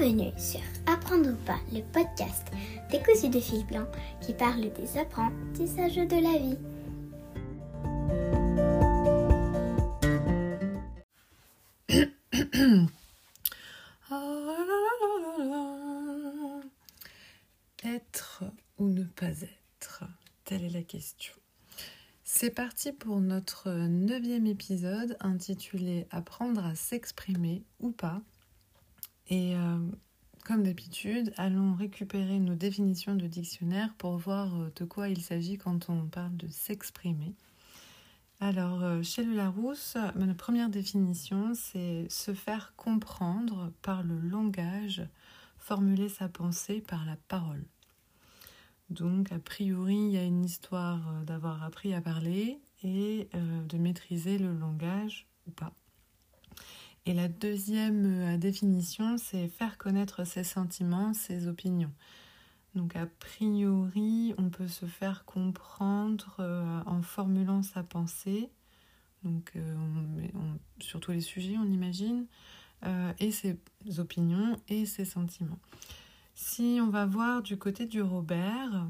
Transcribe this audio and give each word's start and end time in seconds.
Bienvenue 0.00 0.32
sur 0.38 0.60
Apprendre 0.86 1.28
ou 1.28 1.36
pas, 1.44 1.58
le 1.74 1.82
podcast 1.92 2.48
décousu 2.90 3.28
de 3.28 3.38
fil 3.38 3.66
blanc 3.66 3.86
qui 4.22 4.32
parle 4.32 4.72
des 4.72 4.96
apprentissages 4.96 5.96
de 5.96 6.16
la 6.16 6.38
vie. 6.38 6.56
Être 17.84 18.44
ou 18.78 18.88
ne 18.88 19.04
pas 19.04 19.42
être 19.42 20.04
Telle 20.46 20.64
est 20.64 20.70
la 20.70 20.82
question. 20.82 21.34
C'est 22.24 22.54
parti 22.54 22.92
pour 22.92 23.20
notre 23.20 23.70
neuvième 23.70 24.46
épisode 24.46 25.18
intitulé 25.20 26.06
Apprendre 26.10 26.64
à 26.64 26.74
s'exprimer 26.74 27.64
ou 27.80 27.90
pas. 27.90 28.22
Et 29.30 29.54
euh, 29.54 29.78
comme 30.44 30.64
d'habitude, 30.64 31.32
allons 31.36 31.74
récupérer 31.74 32.40
nos 32.40 32.56
définitions 32.56 33.14
de 33.14 33.28
dictionnaire 33.28 33.94
pour 33.96 34.18
voir 34.18 34.60
euh, 34.60 34.72
de 34.74 34.84
quoi 34.84 35.08
il 35.08 35.22
s'agit 35.22 35.56
quand 35.56 35.88
on 35.88 36.06
parle 36.06 36.36
de 36.36 36.48
s'exprimer. 36.48 37.36
Alors, 38.40 38.82
euh, 38.82 39.02
chez 39.02 39.22
le 39.22 39.34
Larousse, 39.34 39.96
ma 40.16 40.34
première 40.34 40.68
définition, 40.68 41.52
c'est 41.54 42.08
se 42.10 42.34
faire 42.34 42.74
comprendre 42.76 43.72
par 43.82 44.02
le 44.02 44.18
langage, 44.18 45.06
formuler 45.58 46.08
sa 46.08 46.28
pensée 46.28 46.80
par 46.80 47.04
la 47.04 47.16
parole. 47.28 47.64
Donc, 48.88 49.30
a 49.30 49.38
priori, 49.38 49.94
il 49.94 50.10
y 50.10 50.18
a 50.18 50.24
une 50.24 50.44
histoire 50.44 51.22
d'avoir 51.24 51.62
appris 51.62 51.94
à 51.94 52.00
parler 52.00 52.58
et 52.82 53.28
de 53.68 53.78
maîtriser 53.78 54.36
le 54.38 54.52
langage 54.52 55.28
ou 55.46 55.52
pas. 55.52 55.72
Et 57.06 57.14
la 57.14 57.28
deuxième 57.28 58.34
euh, 58.34 58.36
définition, 58.36 59.16
c'est 59.16 59.48
faire 59.48 59.78
connaître 59.78 60.24
ses 60.24 60.44
sentiments, 60.44 61.14
ses 61.14 61.46
opinions. 61.46 61.92
Donc 62.74 62.94
a 62.94 63.06
priori, 63.06 64.34
on 64.38 64.50
peut 64.50 64.68
se 64.68 64.86
faire 64.86 65.24
comprendre 65.24 66.36
euh, 66.38 66.82
en 66.86 67.02
formulant 67.02 67.62
sa 67.62 67.82
pensée, 67.82 68.50
donc 69.24 69.52
euh, 69.56 69.76
sur 70.78 71.00
tous 71.00 71.10
les 71.10 71.20
sujets, 71.20 71.56
on 71.58 71.64
imagine, 71.64 72.26
et 73.18 73.30
ses 73.30 73.58
opinions 73.98 74.58
et 74.68 74.86
ses 74.86 75.04
sentiments. 75.04 75.58
Si 76.34 76.78
on 76.80 76.88
va 76.88 77.04
voir 77.04 77.42
du 77.42 77.58
côté 77.58 77.84
du 77.84 78.00
Robert, 78.00 78.88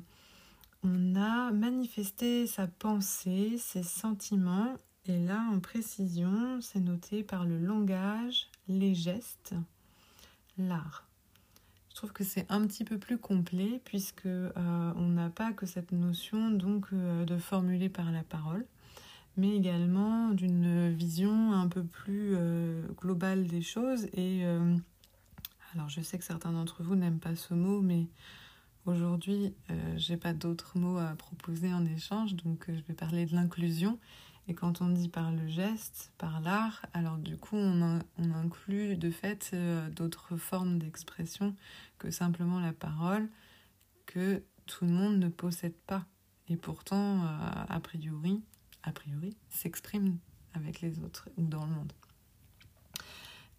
on 0.84 1.16
a 1.16 1.50
manifesté 1.50 2.46
sa 2.46 2.68
pensée, 2.68 3.58
ses 3.58 3.82
sentiments 3.82 4.76
et 5.10 5.18
là, 5.18 5.44
en 5.52 5.58
précision, 5.58 6.60
c'est 6.60 6.78
noté 6.78 7.24
par 7.24 7.44
le 7.44 7.58
langage, 7.58 8.46
les 8.68 8.94
gestes, 8.94 9.54
l'art. 10.56 11.08
Je 11.88 11.96
trouve 11.96 12.12
que 12.12 12.22
c'est 12.22 12.46
un 12.48 12.64
petit 12.64 12.84
peu 12.84 12.96
plus 12.96 13.18
complet 13.18 13.80
puisque 13.84 14.26
euh, 14.26 14.92
on 14.94 15.08
n'a 15.08 15.28
pas 15.28 15.52
que 15.52 15.66
cette 15.66 15.90
notion 15.90 16.52
donc 16.52 16.86
euh, 16.92 17.24
de 17.24 17.36
formuler 17.38 17.88
par 17.88 18.12
la 18.12 18.22
parole, 18.22 18.64
mais 19.36 19.56
également 19.56 20.28
d'une 20.28 20.92
vision 20.92 21.54
un 21.54 21.66
peu 21.66 21.82
plus 21.82 22.36
euh, 22.36 22.86
globale 23.00 23.48
des 23.48 23.62
choses. 23.62 24.06
Et 24.14 24.44
alors, 25.74 25.88
je 25.88 26.02
sais 26.02 26.18
que 26.18 26.24
certains 26.24 26.52
d'entre 26.52 26.84
vous 26.84 26.94
n'aiment 26.94 27.18
pas 27.18 27.34
ce 27.34 27.54
mot, 27.54 27.80
mais 27.80 28.06
aujourd'hui, 28.86 29.54
j'ai 29.96 30.16
pas 30.16 30.34
d'autres 30.34 30.78
mots 30.78 30.98
à 30.98 31.14
proposer 31.16 31.72
en 31.72 31.84
échange, 31.84 32.36
donc 32.36 32.66
je 32.68 32.80
vais 32.86 32.94
parler 32.94 33.26
de 33.26 33.34
l'inclusion 33.34 33.98
et 34.50 34.54
quand 34.54 34.82
on 34.82 34.88
dit 34.88 35.08
par 35.08 35.30
le 35.30 35.46
geste, 35.46 36.12
par 36.18 36.40
l'art, 36.40 36.84
alors 36.92 37.18
du 37.18 37.36
coup 37.36 37.54
on, 37.54 38.00
inclut 38.18 38.96
de 38.96 39.08
fait 39.08 39.52
euh, 39.54 39.88
d'autres 39.90 40.36
formes 40.36 40.80
d'expression 40.80 41.54
que 41.98 42.10
simplement 42.10 42.58
la 42.58 42.72
parole 42.72 43.28
que 44.06 44.42
tout 44.66 44.84
le 44.86 44.90
monde 44.90 45.20
ne 45.20 45.28
possède 45.28 45.76
pas 45.86 46.04
et 46.48 46.56
pourtant 46.56 47.22
euh, 47.22 47.28
a 47.68 47.78
priori, 47.78 48.42
a 48.82 48.90
priori 48.90 49.36
s'exprime 49.50 50.18
avec 50.54 50.80
les 50.80 50.98
autres 50.98 51.28
ou 51.36 51.46
dans 51.46 51.64
le 51.64 51.70
monde. 51.70 51.92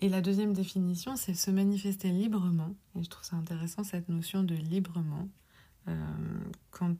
Et 0.02 0.10
la 0.10 0.20
deuxième 0.20 0.52
définition, 0.52 1.16
c'est 1.16 1.36
se 1.36 1.52
manifester 1.52 2.10
librement. 2.10 2.76
Et 2.98 3.04
je 3.04 3.10
trouve 3.10 3.24
ça 3.24 3.38
intéressant 3.38 3.86
cette 3.86 4.10
notion 4.10 4.44
de 4.44 4.56
librement. 4.56 5.30
Euh, 5.88 5.96
quand 6.70 6.98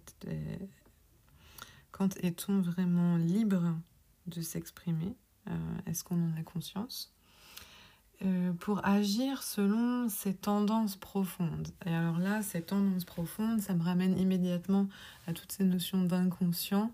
quand 1.92 2.18
est-on 2.24 2.62
vraiment 2.62 3.18
libre? 3.18 3.76
De 4.28 4.42
s'exprimer 4.42 5.16
euh, 5.50 5.54
Est-ce 5.86 6.04
qu'on 6.04 6.16
en 6.16 6.38
a 6.38 6.44
conscience? 6.44 7.14
Euh, 8.24 8.54
pour 8.54 8.86
agir 8.86 9.42
selon 9.42 10.08
ses 10.08 10.36
tendances 10.36 10.96
profondes. 10.96 11.70
Et 11.88 11.94
alors 11.94 12.20
là, 12.20 12.44
ces 12.44 12.62
tendances 12.62 13.06
profondes, 13.06 13.62
ça 13.62 13.74
me 13.74 13.84
ramène 13.84 14.18
immédiatement 14.20 14.88
à 15.26 15.34
toutes 15.34 15.52
ces 15.52 15.64
notions 15.64 16.04
d'inconscient. 16.04 16.92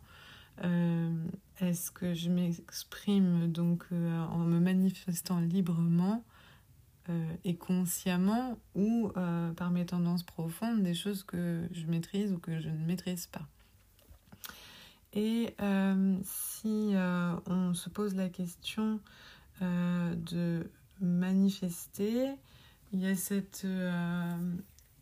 Euh, 0.63 1.11
est-ce 1.59 1.91
que 1.91 2.13
je 2.13 2.29
m'exprime 2.29 3.51
donc 3.51 3.85
en 3.91 4.39
me 4.39 4.59
manifestant 4.59 5.39
librement 5.39 6.23
et 7.43 7.55
consciemment 7.55 8.57
ou 8.75 9.11
par 9.55 9.71
mes 9.71 9.85
tendances 9.85 10.23
profondes, 10.23 10.83
des 10.83 10.93
choses 10.93 11.23
que 11.23 11.67
je 11.71 11.85
maîtrise 11.87 12.31
ou 12.31 12.37
que 12.37 12.59
je 12.59 12.69
ne 12.69 12.85
maîtrise 12.85 13.27
pas? 13.27 13.47
Et 15.13 15.55
euh, 15.61 16.17
si 16.23 16.91
euh, 16.93 17.33
on 17.45 17.73
se 17.73 17.89
pose 17.89 18.15
la 18.15 18.29
question 18.29 18.99
euh, 19.61 20.15
de 20.15 20.69
manifester, 20.99 22.29
il 22.93 23.01
y 23.01 23.07
a 23.07 23.15
cette 23.15 23.65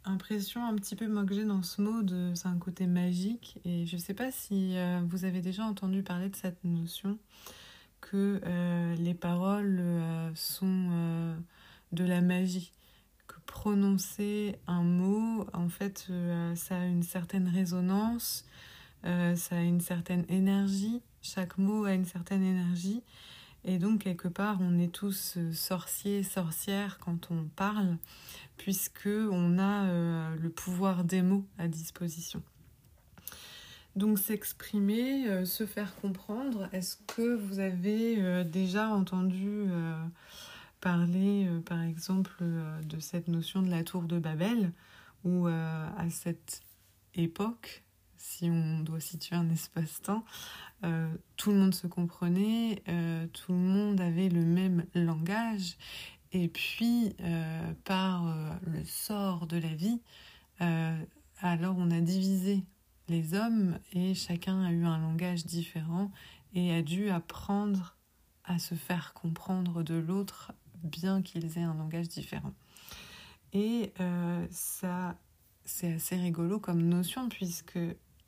impression 0.06 0.66
un 0.66 0.76
petit 0.76 0.96
peu 0.96 1.08
moquée 1.08 1.46
dans 1.46 1.64
ce 1.64 1.82
mot 1.82 2.02
de 2.02 2.32
c'est 2.36 2.48
un 2.48 2.58
côté 2.58 2.88
magique. 2.88 3.60
Et 3.66 3.86
je 3.86 3.96
ne 3.96 4.02
sais 4.02 4.14
pas 4.14 4.32
si 4.32 4.76
vous 5.08 5.26
avez 5.26 5.42
déjà 5.42 5.64
entendu 5.64 6.02
parler 6.02 6.30
de 6.30 6.36
cette 6.36 6.64
notion 6.64 7.20
que 8.02 8.42
les 8.98 9.14
paroles 9.14 9.84
sont 10.34 11.36
de 11.92 12.04
la 12.04 12.22
magie 12.22 12.72
que 13.28 13.36
prononcer 13.46 14.58
un 14.68 14.84
mot, 14.84 15.46
en 15.54 15.70
fait, 15.70 16.12
ça 16.56 16.80
a 16.80 16.86
une 16.86 17.04
certaine 17.04 17.48
résonance, 17.48 18.46
euh, 19.06 19.36
ça 19.36 19.58
a 19.58 19.62
une 19.62 19.82
certaine 19.82 20.26
énergie, 20.30 21.02
chaque 21.22 21.58
mot 21.58 21.86
a 21.86 21.94
une 21.94 22.06
certaine 22.06 22.44
énergie. 22.44 23.04
Et 23.64 23.80
donc, 23.80 24.02
quelque 24.02 24.28
part, 24.28 24.58
on 24.62 24.78
est 24.78 24.92
tous 24.92 25.36
euh, 25.38 25.52
sorciers, 25.54 26.24
sorcières 26.24 27.00
quand 27.00 27.32
on 27.32 27.46
parle, 27.56 27.98
puisque 28.58 29.08
on 29.08 29.58
a 29.58 29.86
euh, 29.86 30.36
le 30.36 30.50
pouvoir 30.50 31.04
des 31.04 31.22
mots 31.22 31.46
à 31.58 31.68
disposition. 31.68 32.42
Donc, 33.96 34.20
s'exprimer, 34.20 35.46
se 35.46 35.66
faire 35.66 35.96
comprendre. 35.96 36.68
Est-ce 36.74 36.98
que 37.08 37.36
vous 37.36 37.60
avez 37.60 38.44
déjà 38.44 38.90
entendu 38.90 39.70
parler, 40.82 41.48
par 41.66 41.82
exemple, 41.82 42.44
de 42.84 43.00
cette 43.00 43.30
notion 43.30 43.62
de 43.62 43.70
la 43.70 43.86
tour 43.86 44.02
de 44.02 44.20
Babel, 44.20 44.74
où 45.24 45.48
à 45.48 46.10
cette 46.10 46.62
époque, 47.14 47.84
si 48.25 48.50
on 48.50 48.80
doit 48.80 49.00
situer 49.00 49.36
un 49.36 49.50
espace-temps, 49.50 50.25
euh, 50.84 51.13
tout 51.38 51.52
le 51.52 51.58
monde 51.58 51.75
se 51.75 51.86
comprenait, 51.86 52.81
euh, 52.88 53.28
tout 53.28 53.52
le 53.52 53.58
monde 53.58 54.02
avait 54.02 54.30
le 54.30 54.44
même 54.44 54.86
langage, 54.96 55.78
et 56.31 56.47
puis 56.47 57.16
euh, 57.22 57.74
par 57.84 58.36
le 58.66 58.84
sort 58.84 59.47
de 59.47 59.58
la 59.58 59.74
vie, 59.74 60.02
alors 61.41 61.75
on 61.78 61.91
a 61.91 62.02
divisé 62.02 62.63
les 63.08 63.36
hommes 63.36 63.78
et 63.94 64.16
chacun 64.16 64.63
a 64.63 64.72
eu 64.72 64.86
un 64.86 64.97
langage 64.97 65.46
différent 65.46 66.12
et 66.53 66.74
a 66.74 66.81
dû 66.81 67.09
apprendre 67.09 67.96
à 68.46 68.57
se 68.57 68.74
faire 68.74 69.13
comprendre 69.13 69.84
de 69.84 69.96
l'autre 69.96 70.54
bien 70.83 71.22
qu'ils 71.22 71.57
aient 71.57 71.63
un 71.63 71.75
langage 71.75 72.07
différent. 72.07 72.54
Et 73.54 73.94
ça, 74.50 75.16
c'est 75.66 75.94
assez 75.94 76.16
rigolo 76.16 76.60
comme 76.60 76.81
notion 76.81 77.27
puisque 77.27 77.80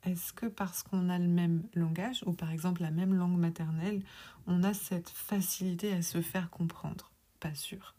est-ce 0.04 0.32
que 0.32 0.46
parce 0.46 0.82
qu'on 0.82 1.08
a 1.08 1.18
le 1.18 1.28
même 1.28 1.64
langage, 1.74 2.22
ou 2.26 2.32
par 2.32 2.50
exemple 2.50 2.82
la 2.82 2.90
même 2.90 3.14
langue 3.14 3.36
maternelle, 3.38 4.02
on 4.46 4.62
a 4.62 4.72
cette 4.72 5.08
facilité 5.08 5.92
à 5.92 6.02
se 6.02 6.22
faire 6.22 6.50
comprendre? 6.50 7.10
Pas 7.40 7.54
sûr. 7.54 7.94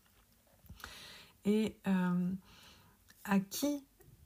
Et 1.46 1.76
euh, 1.88 2.32
à 3.26 3.40
qui 3.40 3.84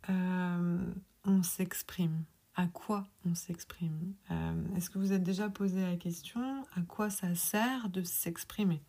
euh, 0.10 0.94
on 1.26 1.44
s'exprime? 1.44 2.24
À 2.56 2.68
quoi 2.68 3.08
on 3.26 3.34
s'exprime? 3.34 4.14
Euh, 4.30 4.76
Est-ce 4.76 4.92
que 4.92 5.00
vous 5.00 5.12
êtes 5.12 5.24
déjà 5.24 5.50
posé 5.50 5.82
la 5.82 5.96
question 5.96 6.64
à 6.76 6.82
quoi 6.82 7.10
ça 7.10 7.34
sert 7.34 7.90
de 7.90 8.04
s'exprimer? 8.04 8.82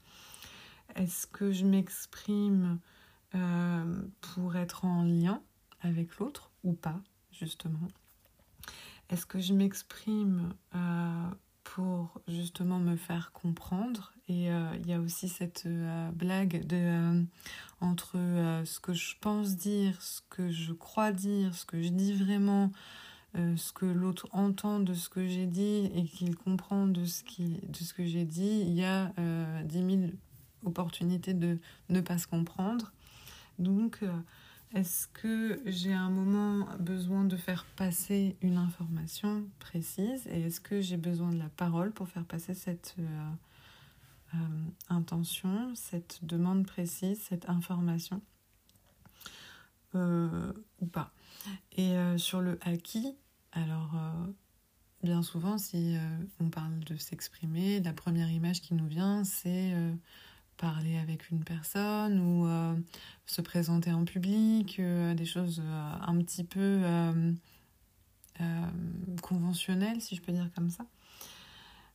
Est-ce 0.94 1.26
que 1.26 1.50
je 1.52 1.64
m'exprime 1.64 2.78
pour 4.20 4.54
être 4.54 4.84
en 4.84 5.02
lien 5.02 5.42
avec 5.80 6.18
l'autre 6.18 6.52
ou 6.62 6.72
pas, 6.72 7.00
justement? 7.32 7.88
Est-ce 9.10 9.26
que 9.26 9.38
je 9.38 9.52
m'exprime 9.52 10.54
euh, 10.74 11.28
pour 11.62 12.20
justement 12.28 12.78
me 12.78 12.96
faire 12.96 13.32
comprendre? 13.32 14.12
Et 14.28 14.46
il 14.46 14.86
y 14.86 14.92
a 14.94 15.00
aussi 15.00 15.28
cette 15.28 15.68
blague 16.14 16.66
de 16.66 17.22
entre 17.82 18.16
ce 18.64 18.80
que 18.80 18.94
je 18.94 19.16
pense 19.20 19.54
dire, 19.56 20.00
ce 20.00 20.22
que 20.30 20.50
je 20.50 20.72
crois 20.72 21.12
dire, 21.12 21.54
ce 21.54 21.66
que 21.66 21.82
je 21.82 21.90
dis 21.90 22.14
vraiment, 22.14 22.72
ce 23.34 23.72
que 23.74 23.84
l'autre 23.84 24.26
entend 24.32 24.80
de 24.80 24.94
ce 24.94 25.10
que 25.10 25.28
j'ai 25.28 25.44
dit 25.44 25.90
et 25.94 26.04
qu'il 26.04 26.36
comprend 26.36 26.86
de 26.86 27.04
ce, 27.04 27.22
qui, 27.22 27.60
de 27.68 27.76
ce 27.76 27.92
que 27.92 28.06
j'ai 28.06 28.24
dit, 28.24 28.62
il 28.66 28.72
y 28.72 28.84
a 28.84 29.12
dix 29.64 29.82
mille 29.82 30.16
opportunités 30.64 31.34
de 31.34 31.58
ne 31.90 32.00
pas 32.00 32.16
se 32.16 32.26
comprendre. 32.26 32.94
Donc, 33.58 34.02
est-ce 34.74 35.06
que 35.06 35.60
j'ai 35.66 35.92
un 35.92 36.10
moment 36.10 36.66
besoin 36.80 37.24
de 37.24 37.36
faire 37.36 37.64
passer 37.76 38.36
une 38.42 38.56
information 38.56 39.46
précise 39.60 40.26
et 40.26 40.42
est-ce 40.42 40.60
que 40.60 40.80
j'ai 40.80 40.96
besoin 40.96 41.30
de 41.30 41.38
la 41.38 41.48
parole 41.48 41.92
pour 41.92 42.08
faire 42.08 42.24
passer 42.24 42.54
cette 42.54 42.96
euh, 42.98 43.30
euh, 44.34 44.38
intention, 44.88 45.72
cette 45.76 46.24
demande 46.24 46.66
précise, 46.66 47.20
cette 47.22 47.48
information? 47.48 48.20
Euh, 49.94 50.52
ou 50.80 50.86
pas. 50.86 51.12
Et 51.76 51.94
sur 52.16 52.40
le 52.40 52.58
acquis, 52.62 53.16
alors 53.52 53.94
bien 55.04 55.22
souvent 55.22 55.56
si 55.56 55.96
on 56.40 56.48
parle 56.48 56.80
de 56.80 56.96
s'exprimer, 56.96 57.80
la 57.80 57.92
première 57.92 58.30
image 58.30 58.60
qui 58.60 58.74
nous 58.74 58.86
vient 58.86 59.22
c'est 59.22 59.72
parler 60.56 60.96
avec 60.98 61.30
une 61.30 61.44
personne 61.44 62.20
ou 62.20 62.46
euh, 62.46 62.74
se 63.26 63.40
présenter 63.40 63.92
en 63.92 64.04
public, 64.04 64.76
euh, 64.78 65.14
des 65.14 65.24
choses 65.24 65.62
euh, 65.64 65.92
un 66.00 66.16
petit 66.18 66.44
peu 66.44 66.82
conventionnelles, 69.22 70.00
si 70.00 70.16
je 70.16 70.22
peux 70.22 70.32
dire 70.32 70.50
comme 70.54 70.70
ça. 70.70 70.84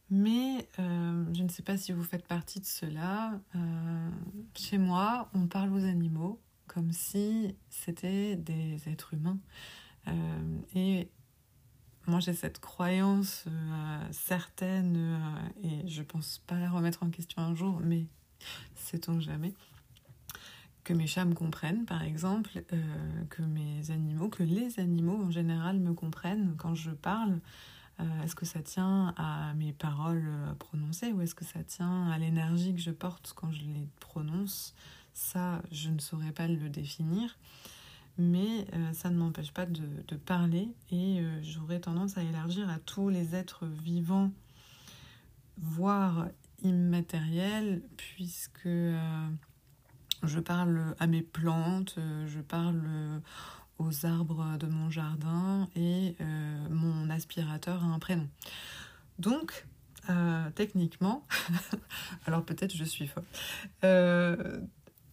Mais 0.09 0.67
je 0.75 1.43
ne 1.43 1.49
sais 1.49 1.61
pas 1.61 1.77
si 1.77 1.91
vous 1.91 2.03
faites 2.03 2.25
partie 2.25 2.59
de 2.59 2.65
cela. 2.65 3.39
chez 4.55 4.77
moi, 4.77 5.29
on 5.33 5.47
parle 5.47 5.71
aux 5.73 5.83
animaux 5.83 6.41
comme 6.67 6.91
si 6.91 7.55
c'était 7.69 8.35
des 8.35 8.87
êtres 8.87 9.13
humains. 9.13 9.37
et 10.73 11.09
moi, 12.07 12.21
j'ai 12.21 12.33
cette 12.33 12.59
croyance 12.59 13.45
certaine, 14.11 15.19
et 15.61 15.87
je 15.87 16.01
pense 16.01 16.41
pas 16.47 16.57
la 16.57 16.71
remettre 16.71 17.03
en 17.03 17.09
question 17.09 17.41
un 17.41 17.53
jour, 17.53 17.81
mais 17.83 18.07
sait-on 18.75 19.19
jamais, 19.19 19.53
que 20.89 20.93
mes 20.95 21.05
chats 21.05 21.25
me 21.25 21.35
comprennent 21.35 21.85
par 21.85 22.01
exemple, 22.01 22.63
euh, 22.73 23.23
que 23.29 23.43
mes 23.43 23.91
animaux, 23.91 24.27
que 24.29 24.41
les 24.41 24.79
animaux 24.79 25.23
en 25.23 25.29
général 25.29 25.79
me 25.79 25.93
comprennent 25.93 26.55
quand 26.57 26.73
je 26.73 26.89
parle. 26.89 27.39
Euh, 27.99 28.23
est-ce 28.23 28.33
que 28.33 28.45
ça 28.45 28.63
tient 28.63 29.13
à 29.15 29.53
mes 29.53 29.71
paroles 29.71 30.25
euh, 30.25 30.53
prononcées 30.55 31.11
ou 31.11 31.21
est-ce 31.21 31.35
que 31.35 31.45
ça 31.45 31.63
tient 31.63 32.09
à 32.09 32.17
l'énergie 32.17 32.73
que 32.73 32.81
je 32.81 32.89
porte 32.89 33.33
quand 33.35 33.51
je 33.51 33.61
les 33.61 33.87
prononce? 33.99 34.73
Ça, 35.13 35.61
je 35.71 35.89
ne 35.89 35.99
saurais 35.99 36.31
pas 36.31 36.47
le 36.47 36.69
définir. 36.69 37.37
Mais 38.17 38.67
ça 38.91 39.09
ne 39.09 39.15
m'empêche 39.15 39.53
pas 39.53 39.65
de, 39.65 39.87
de, 40.05 40.15
parler 40.17 40.67
et 40.91 41.23
j'aurais 41.41 41.79
tendance 41.79 42.17
à 42.17 42.23
élargir 42.23 42.69
à 42.69 42.77
tous 42.77 43.07
les 43.07 43.33
êtres 43.33 43.65
vivants, 43.65 44.29
voire 45.57 46.27
immatériel 46.63 47.81
puisque 47.97 48.65
euh, 48.65 49.27
je 50.23 50.39
parle 50.39 50.95
à 50.99 51.07
mes 51.07 51.21
plantes, 51.21 51.95
euh, 51.97 52.27
je 52.27 52.39
parle 52.39 52.81
euh, 52.85 53.19
aux 53.77 54.05
arbres 54.05 54.57
de 54.57 54.67
mon 54.67 54.89
jardin 54.89 55.69
et 55.75 56.15
mon 56.69 57.09
aspirateur 57.09 57.81
a 57.81 57.87
un 57.87 57.97
prénom. 57.97 58.27
Donc, 59.19 59.65
techniquement, 60.53 61.25
alors 62.25 62.43
peut-être 62.43 62.75
je 62.75 62.83
suis 62.83 63.07
folle, 63.07 63.23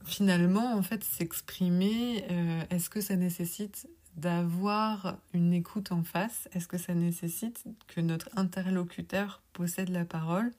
finalement, 0.04 0.74
en 0.74 0.82
fait, 0.82 1.04
s'exprimer, 1.04 2.24
est-ce 2.70 2.90
que 2.90 3.00
ça 3.00 3.14
nécessite 3.14 3.88
d'avoir 4.16 5.18
une 5.32 5.52
écoute 5.52 5.92
en 5.92 6.02
face? 6.02 6.48
Est-ce 6.52 6.66
que 6.66 6.78
ça 6.78 6.94
nécessite 6.94 7.64
que 7.86 8.00
notre 8.00 8.28
interlocuteur 8.36 9.42
possède 9.52 9.90
la 9.90 10.04
parole? 10.04 10.50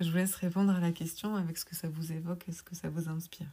Je 0.00 0.10
vous 0.10 0.16
laisse 0.16 0.34
répondre 0.34 0.74
à 0.74 0.80
la 0.80 0.92
question 0.92 1.36
avec 1.36 1.58
ce 1.58 1.64
que 1.64 1.76
ça 1.76 1.88
vous 1.88 2.12
évoque 2.12 2.44
et 2.48 2.52
ce 2.52 2.62
que 2.62 2.74
ça 2.74 2.88
vous 2.88 3.08
inspire. 3.08 3.46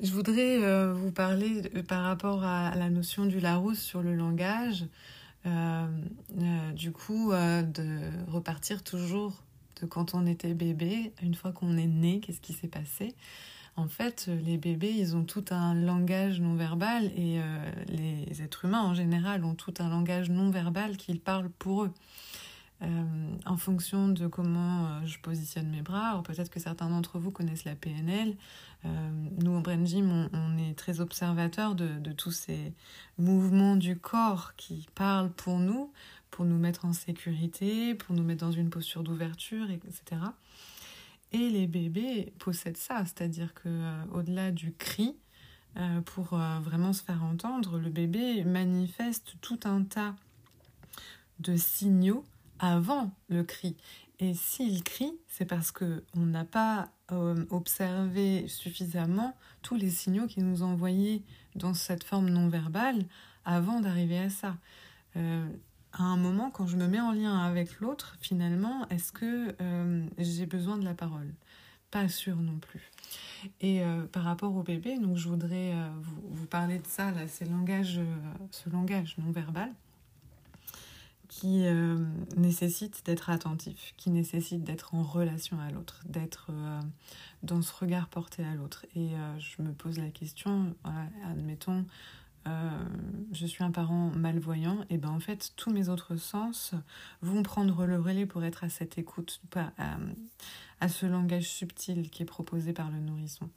Je 0.00 0.12
voudrais 0.12 0.62
euh, 0.62 0.92
vous 0.92 1.10
parler 1.10 1.62
par 1.88 2.04
rapport 2.04 2.44
à, 2.44 2.74
la 2.76 2.88
notion 2.88 3.26
du 3.26 3.40
Larousse 3.40 3.80
sur 3.80 4.02
le 4.02 4.14
langage, 4.14 4.86
euh, 5.46 5.86
euh, 6.40 6.72
du 6.72 6.92
coup, 6.92 7.32
de 7.32 7.98
repartir 8.28 8.84
toujours 8.84 9.42
de 9.80 9.86
quand 9.86 10.14
on 10.14 10.26
était 10.26 10.54
bébé, 10.54 11.12
une 11.22 11.34
fois 11.34 11.52
qu'on 11.52 11.76
est 11.76 11.86
né, 11.86 12.20
qu'est-ce 12.20 12.40
qui 12.40 12.52
s'est 12.52 12.68
passé 12.68 13.14
en 13.78 13.86
fait, 13.86 14.28
les 14.44 14.58
bébés, 14.58 14.92
ils 14.92 15.14
ont 15.14 15.22
tout 15.22 15.44
un 15.50 15.72
langage 15.72 16.40
non 16.40 16.56
verbal 16.56 17.04
et 17.16 17.40
euh, 17.40 17.70
les 17.86 18.42
êtres 18.42 18.64
humains 18.64 18.82
en 18.82 18.92
général 18.92 19.44
ont 19.44 19.54
tout 19.54 19.72
un 19.78 19.88
langage 19.88 20.30
non 20.30 20.50
verbal 20.50 20.96
qu'ils 20.96 21.20
parlent 21.20 21.50
pour 21.60 21.84
eux. 21.84 21.92
Euh, 22.80 22.86
en 23.44 23.56
fonction 23.56 24.08
de 24.08 24.28
comment 24.28 24.86
euh, 24.86 25.04
je 25.04 25.18
positionne 25.18 25.68
mes 25.68 25.82
bras, 25.82 26.10
alors 26.10 26.22
peut-être 26.22 26.48
que 26.48 26.60
certains 26.60 26.88
d'entre 26.88 27.18
vous 27.18 27.32
connaissent 27.32 27.64
la 27.64 27.74
PNL. 27.74 28.36
nous, 28.84 29.50
en 29.50 29.60
Brain 29.60 29.84
on, 30.32 30.58
est 30.58 30.78
très 30.78 31.00
observateurs 31.00 31.74
de, 31.74 32.12
tous 32.12 32.30
ces 32.30 32.72
mouvements 33.18 33.74
du 33.74 33.96
corps 33.96 34.54
qui 34.56 34.86
parlent 34.94 35.32
pour 35.32 35.58
nous, 35.58 35.92
pour 36.30 36.44
nous 36.44 36.58
mettre 36.58 36.84
en 36.84 36.92
sécurité, 36.92 37.94
pour 37.94 38.14
nous 38.14 38.22
mettre 38.22 38.46
dans 38.46 38.52
une 38.52 38.70
posture 38.70 39.02
d'ouverture, 39.02 39.68
etc. 39.70 40.20
Et 41.32 41.50
les 41.50 41.66
bébés 41.66 42.32
possèdent 42.38 42.78
ça, 42.78 43.04
c'est-à-dire 43.04 43.52
que 43.54 43.68
euh, 43.68 44.04
au-delà 44.12 44.50
du 44.50 44.72
cri, 44.72 45.14
euh, 45.76 46.00
pour 46.00 46.32
euh, 46.32 46.58
vraiment 46.60 46.92
se 46.92 47.02
faire 47.02 47.22
entendre, 47.22 47.78
le 47.78 47.90
bébé 47.90 48.44
manifeste 48.44 49.34
tout 49.42 49.60
un 49.64 49.84
tas 49.84 50.14
de 51.38 51.56
signaux 51.56 52.24
avant 52.58 53.10
le 53.28 53.42
cri. 53.42 53.76
Et 54.20 54.34
s'il 54.34 54.82
crie, 54.82 55.12
c'est 55.28 55.44
parce 55.44 55.70
que 55.70 56.04
on 56.16 56.26
n'a 56.26 56.44
pas 56.44 56.90
observé 57.50 58.46
suffisamment 58.48 59.34
tous 59.62 59.76
les 59.76 59.88
signaux 59.88 60.26
qu'il 60.26 60.44
nous 60.44 60.62
envoyés 60.62 61.22
dans 61.54 61.72
cette 61.72 62.04
forme 62.04 62.28
non 62.28 62.48
verbale 62.48 63.04
avant 63.46 63.80
d'arriver 63.80 64.18
à 64.18 64.28
ça 64.28 64.56
à 65.92 66.02
un 66.02 66.16
moment, 66.16 66.50
quand 66.50 66.66
je 66.66 66.76
me 66.76 66.86
mets 66.86 67.00
en 67.00 67.12
lien 67.12 67.38
avec 67.38 67.80
l'autre, 67.80 68.16
finalement, 68.20 68.88
est-ce 68.88 69.12
que 69.12 69.54
euh, 69.60 70.06
j'ai 70.18 70.46
besoin 70.46 70.76
de 70.76 70.84
la 70.84 70.94
parole? 70.94 71.32
Pas 71.90 72.08
sûr 72.08 72.36
non 72.36 72.58
plus. 72.58 72.90
Et 73.60 73.82
euh, 73.82 74.04
par 74.04 74.24
rapport 74.24 74.54
au 74.54 74.62
bébé, 74.62 74.98
donc 74.98 75.16
je 75.16 75.28
voudrais 75.28 75.72
euh, 75.72 75.88
vous, 76.30 76.46
parler 76.46 76.78
de 76.78 76.86
ça, 76.86 77.10
là, 77.10 77.22
langage, 77.50 78.00
ce 78.50 78.68
langage 78.68 79.16
non 79.18 79.30
verbal 79.30 79.72
qui 81.28 81.64
nécessite 82.36 83.04
d'être 83.04 83.30
attentif, 83.30 83.94
qui 83.96 84.10
nécessite 84.10 84.64
d'être 84.64 84.94
en 84.94 85.02
relation 85.02 85.60
à 85.60 85.70
l'autre, 85.70 86.00
d'être 86.06 86.50
dans 87.42 87.60
ce 87.60 87.72
regard 87.74 88.08
porté 88.08 88.42
à 88.44 88.54
l'autre. 88.54 88.86
Et 88.96 89.10
je 89.38 89.62
me 89.62 89.72
pose 89.72 89.98
la 89.98 90.08
question, 90.08 90.74
admettons, 91.30 91.84
euh, 92.48 92.70
je 93.32 93.46
suis 93.46 93.64
un 93.64 93.70
parent 93.70 94.10
malvoyant, 94.14 94.84
et 94.90 94.98
ben 94.98 95.10
en 95.10 95.20
fait 95.20 95.52
tous 95.56 95.70
mes 95.70 95.88
autres 95.88 96.16
sens 96.16 96.72
vont 97.20 97.42
prendre 97.42 97.84
le 97.84 97.98
relais 97.98 98.26
pour 98.26 98.44
être 98.44 98.64
à 98.64 98.68
cette 98.68 98.98
écoute, 98.98 99.40
pas 99.50 99.72
à, 100.80 100.88
ce 100.88 101.06
langage 101.06 101.48
subtil 101.48 102.08
qui 102.10 102.22
est 102.22 102.26
proposé 102.26 102.72
par 102.72 102.90
le 102.90 103.00
nourrisson. 103.00 103.50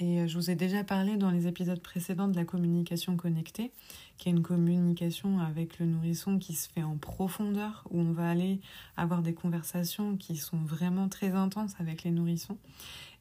Et 0.00 0.20
euh, 0.20 0.28
je 0.28 0.36
vous 0.36 0.50
ai 0.50 0.54
déjà 0.54 0.84
parlé 0.84 1.16
dans 1.16 1.30
les 1.30 1.46
épisodes 1.48 1.80
précédents 1.80 2.28
de 2.28 2.36
la 2.36 2.44
communication 2.44 3.16
connectée, 3.16 3.72
qui 4.16 4.28
est 4.28 4.32
une 4.32 4.42
communication 4.42 5.40
avec 5.40 5.78
le 5.78 5.86
nourrisson 5.86 6.38
qui 6.38 6.54
se 6.54 6.68
fait 6.68 6.84
en 6.84 6.96
profondeur, 6.96 7.84
où 7.90 8.00
on 8.00 8.12
va 8.12 8.30
aller 8.30 8.60
avoir 8.96 9.22
des 9.22 9.34
conversations 9.34 10.16
qui 10.16 10.36
sont 10.36 10.58
vraiment 10.58 11.08
très 11.08 11.30
intenses 11.30 11.74
avec 11.80 12.04
les 12.04 12.12
nourrissons 12.12 12.58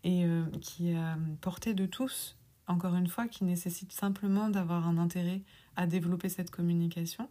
et 0.04 0.26
euh, 0.26 0.46
qui 0.62 0.90
est 0.90 0.98
portée 1.42 1.74
de 1.74 1.88
tous, 1.88 2.38
encore 2.68 2.96
une 2.96 3.08
fois, 3.08 3.28
qui 3.28 3.44
nécessite 3.44 3.92
simplement 3.92 4.50
d'avoir 4.50 4.88
un 4.88 4.98
intérêt 4.98 5.42
à 5.76 5.88
développer 5.88 6.30
cette 6.30 6.52
communication 6.52 7.30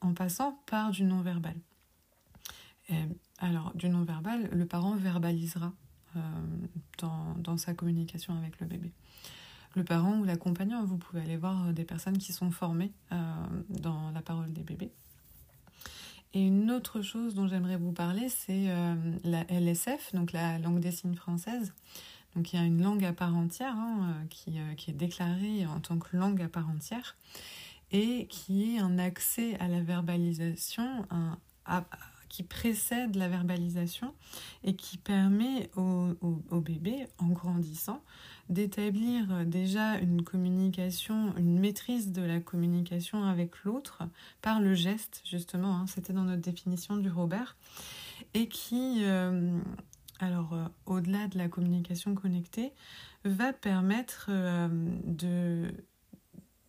en 0.00 0.12
passant 0.12 0.60
par 0.66 0.90
du 0.90 1.04
non-verbal. 1.04 1.54
Alors, 3.38 3.72
du 3.74 3.88
non-verbal, 3.88 4.48
le 4.50 4.66
parent 4.66 4.96
verbalisera 4.96 5.66
euh, 5.66 5.87
dans, 6.98 7.34
dans, 7.38 7.56
sa 7.56 7.74
communication 7.74 8.36
avec 8.36 8.60
le 8.60 8.66
bébé. 8.66 8.92
Le 9.74 9.84
parent 9.84 10.18
ou 10.18 10.24
l'accompagnant, 10.24 10.84
vous 10.84 10.96
pouvez 10.96 11.20
aller 11.20 11.36
voir 11.36 11.72
des 11.72 11.84
personnes 11.84 12.18
qui 12.18 12.32
sont 12.32 12.50
formées 12.50 12.92
euh, 13.12 13.16
dans 13.68 14.10
la 14.10 14.22
parole 14.22 14.52
des 14.52 14.62
bébés. 14.62 14.90
Et 16.34 16.46
une 16.46 16.70
autre 16.70 17.00
chose 17.00 17.34
dont 17.34 17.46
j'aimerais 17.48 17.76
vous 17.76 17.92
parler, 17.92 18.28
c'est 18.28 18.70
euh, 18.70 18.94
la 19.24 19.44
LSF, 19.50 20.14
donc 20.14 20.32
la 20.32 20.58
langue 20.58 20.80
des 20.80 20.92
signes 20.92 21.14
française. 21.14 21.72
Donc 22.36 22.52
il 22.52 22.56
y 22.56 22.62
a 22.62 22.64
une 22.64 22.82
langue 22.82 23.04
à 23.04 23.12
part 23.12 23.34
entière 23.34 23.74
hein, 23.74 24.14
euh, 24.22 24.26
qui, 24.28 24.58
euh, 24.58 24.74
qui, 24.74 24.90
est 24.90 24.94
déclarée 24.94 25.66
en 25.66 25.80
tant 25.80 25.98
que 25.98 26.16
langue 26.16 26.42
à 26.42 26.48
part 26.48 26.68
entière 26.68 27.16
et 27.90 28.26
qui 28.28 28.74
est 28.74 28.78
un 28.78 28.98
accès 28.98 29.58
à 29.58 29.68
la 29.68 29.80
verbalisation 29.80 31.06
un, 31.10 31.38
qui 32.28 32.42
précède 32.42 33.16
la 33.16 33.28
verbalisation 33.28 34.14
et 34.64 34.74
qui 34.74 34.98
permet 34.98 35.70
au, 35.76 36.14
au 36.50 36.60
bébé, 36.60 37.06
en 37.18 37.28
grandissant, 37.28 38.02
d'établir 38.48 39.44
déjà 39.44 39.98
une 39.98 40.22
communication, 40.22 41.34
une 41.36 41.58
maîtrise 41.58 42.12
de 42.12 42.22
la 42.22 42.40
communication 42.40 43.24
avec 43.24 43.62
l'autre 43.64 44.02
par 44.40 44.60
le 44.60 44.74
geste, 44.74 45.22
justement, 45.24 45.76
hein, 45.76 45.86
c'était 45.86 46.12
dans 46.12 46.24
notre 46.24 46.42
définition 46.42 46.96
du 46.96 47.10
Robert, 47.10 47.56
et 48.34 48.48
qui, 48.48 49.04
euh, 49.04 49.58
alors 50.18 50.54
euh, 50.54 50.64
au-delà 50.86 51.28
de 51.28 51.38
la 51.38 51.48
communication 51.48 52.14
connectée, 52.14 52.72
va 53.24 53.52
permettre 53.52 54.26
euh, 54.30 54.68
de, 55.04 55.70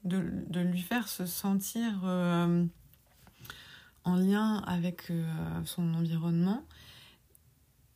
de, 0.04 0.60
lui 0.60 0.82
faire 0.82 1.08
se 1.08 1.26
sentir 1.26 2.02
en 4.10 4.16
lien 4.16 4.58
avec 4.66 5.12
son 5.66 5.94
environnement 5.94 6.64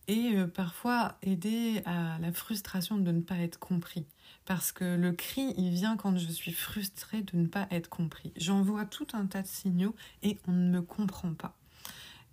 et 0.07 0.35
euh, 0.35 0.47
parfois 0.47 1.17
aider 1.21 1.81
à 1.85 2.17
la 2.19 2.31
frustration 2.31 2.97
de 2.97 3.11
ne 3.11 3.21
pas 3.21 3.37
être 3.37 3.59
compris. 3.59 4.05
Parce 4.45 4.71
que 4.71 4.83
le 4.95 5.13
cri, 5.13 5.53
il 5.57 5.69
vient 5.69 5.95
quand 5.95 6.17
je 6.17 6.29
suis 6.31 6.51
frustrée 6.51 7.21
de 7.21 7.37
ne 7.37 7.47
pas 7.47 7.67
être 7.71 7.89
compris. 7.89 8.33
J'envoie 8.35 8.85
tout 8.85 9.07
un 9.13 9.25
tas 9.25 9.41
de 9.41 9.47
signaux 9.47 9.95
et 10.21 10.37
on 10.47 10.51
ne 10.51 10.69
me 10.69 10.81
comprend 10.81 11.33
pas. 11.33 11.55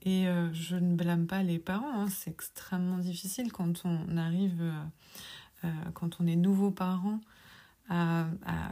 Et 0.02 0.26
euh, 0.26 0.52
je 0.52 0.76
ne 0.76 0.96
blâme 0.96 1.26
pas 1.26 1.42
les 1.42 1.58
parents, 1.58 1.92
hein. 1.92 2.08
c'est 2.08 2.30
extrêmement 2.30 2.99
difficile 2.99 3.52
quand 3.52 3.82
on 3.84 4.16
arrive, 4.16 4.62
euh, 5.64 5.70
quand 5.92 6.20
on 6.20 6.26
est 6.26 6.37
nouveau 6.37 6.70
parent, 6.70 7.20
à, 7.90 8.26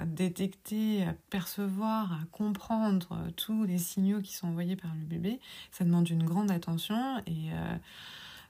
détecter, 0.06 1.04
à 1.04 1.12
percevoir, 1.28 2.12
à 2.12 2.20
comprendre 2.32 3.18
tous 3.36 3.64
les 3.64 3.78
signaux 3.78 4.20
qui 4.20 4.32
sont 4.32 4.48
envoyés 4.48 4.76
par 4.76 4.94
le 4.94 5.04
bébé. 5.04 5.40
Ça 5.72 5.84
demande 5.84 6.08
une 6.08 6.22
grande 6.22 6.50
attention 6.50 7.18
et 7.26 7.50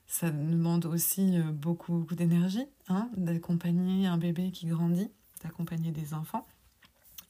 ça 0.09 0.31
demande 0.31 0.87
aussi 0.87 1.39
euh, 1.39 1.53
beaucoup, 1.53 1.93
beaucoup 1.93 2.15
d'énergie 2.15 2.67
hein, 2.89 3.11
d'accompagner 3.17 4.07
un 4.07 4.17
bébé 4.17 4.51
qui 4.51 4.67
grandit, 4.67 5.11
d'accompagner 5.45 5.93
des 5.93 6.15
enfants. 6.15 6.47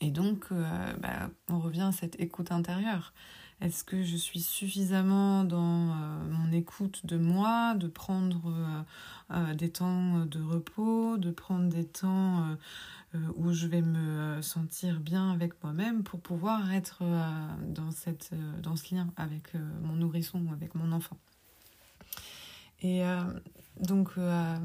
Et 0.00 0.12
donc, 0.12 0.46
euh, 0.52 0.92
bah, 0.98 1.28
on 1.48 1.58
revient 1.58 1.82
à 1.82 1.92
cette 1.92 2.18
écoute 2.20 2.52
intérieure. 2.52 3.12
Est-ce 3.60 3.82
que 3.82 4.04
je 4.04 4.16
suis 4.16 4.38
suffisamment 4.38 5.42
dans 5.42 5.90
euh, 5.90 6.30
mon 6.30 6.52
écoute 6.52 7.04
de 7.04 7.18
moi, 7.18 7.74
de 7.74 7.88
prendre 7.88 8.84
des 9.56 9.70
temps 9.70 10.24
de 10.24 10.40
repos, 10.40 11.18
de 11.18 11.30
prendre 11.30 11.68
des 11.68 11.84
temps 11.84 12.56
où 13.36 13.52
je 13.52 13.66
vais 13.66 13.82
me 13.82 14.42
sentir 14.42 15.00
bien 15.00 15.32
avec 15.32 15.62
moi-même 15.62 16.02
pour 16.02 16.20
pouvoir 16.20 16.72
être 16.72 17.02
dans, 17.66 17.90
cette, 17.90 18.32
dans 18.62 18.76
ce 18.76 18.94
lien 18.94 19.08
avec 19.16 19.54
mon 19.82 19.94
nourrisson 19.94 20.44
ou 20.46 20.52
avec 20.52 20.74
mon 20.74 20.92
enfant 20.92 21.16
et 22.80 23.04
euh, 23.04 23.22
donc, 23.80 24.10
euh, 24.18 24.56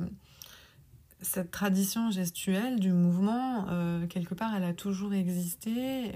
cette 1.21 1.51
tradition 1.51 2.11
gestuelle 2.11 2.79
du 2.79 2.91
mouvement, 2.91 3.67
euh, 3.69 4.05
quelque 4.07 4.35
part, 4.35 4.55
elle 4.55 4.63
a 4.63 4.73
toujours 4.73 5.13
existé 5.13 6.11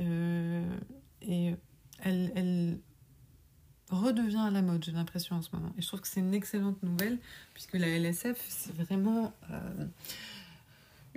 et 1.22 1.56
elle, 2.04 2.32
elle, 2.36 2.80
redevient 3.90 4.44
à 4.46 4.52
la 4.52 4.62
mode, 4.62 4.84
j'ai 4.84 4.92
l'impression 4.92 5.38
en 5.38 5.42
ce 5.42 5.50
moment. 5.54 5.72
Et 5.78 5.82
je 5.82 5.88
trouve 5.88 6.02
que 6.02 6.10
c'est 6.10 6.20
une 6.20 6.34
excellente 6.34 6.84
nouvelle, 6.84 7.20
puisque 7.54 7.76
la 7.76 7.88
LSF, 7.88 8.38
c'est 8.50 8.76
vraiment 8.76 9.34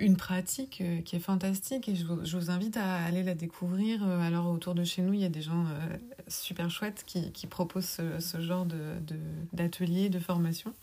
une 0.01 0.17
pratique 0.17 0.81
euh, 0.81 1.01
qui 1.01 1.15
est 1.15 1.19
fantastique 1.19 1.87
et 1.87 1.95
je 1.95 2.05
vous, 2.05 2.49
invite 2.49 2.75
à 2.75 2.95
aller 3.03 3.23
la 3.23 3.35
découvrir. 3.35 4.03
Euh, 4.03 4.19
alors 4.19 4.47
autour 4.47 4.75
de 4.75 4.83
chez 4.83 5.01
nous, 5.01 5.13
il 5.13 5.21
y 5.21 5.25
a 5.25 5.29
des 5.29 5.41
gens 5.41 5.65
euh, 5.67 5.97
super 6.27 6.69
chouettes 6.69 7.03
qui, 7.05 7.47
proposent 7.47 8.01
ce, 8.19 8.41
genre 8.41 8.65
d'ateliers, 9.53 10.09
de, 10.09 10.17
de, 10.17 10.23
formation. 10.23 10.73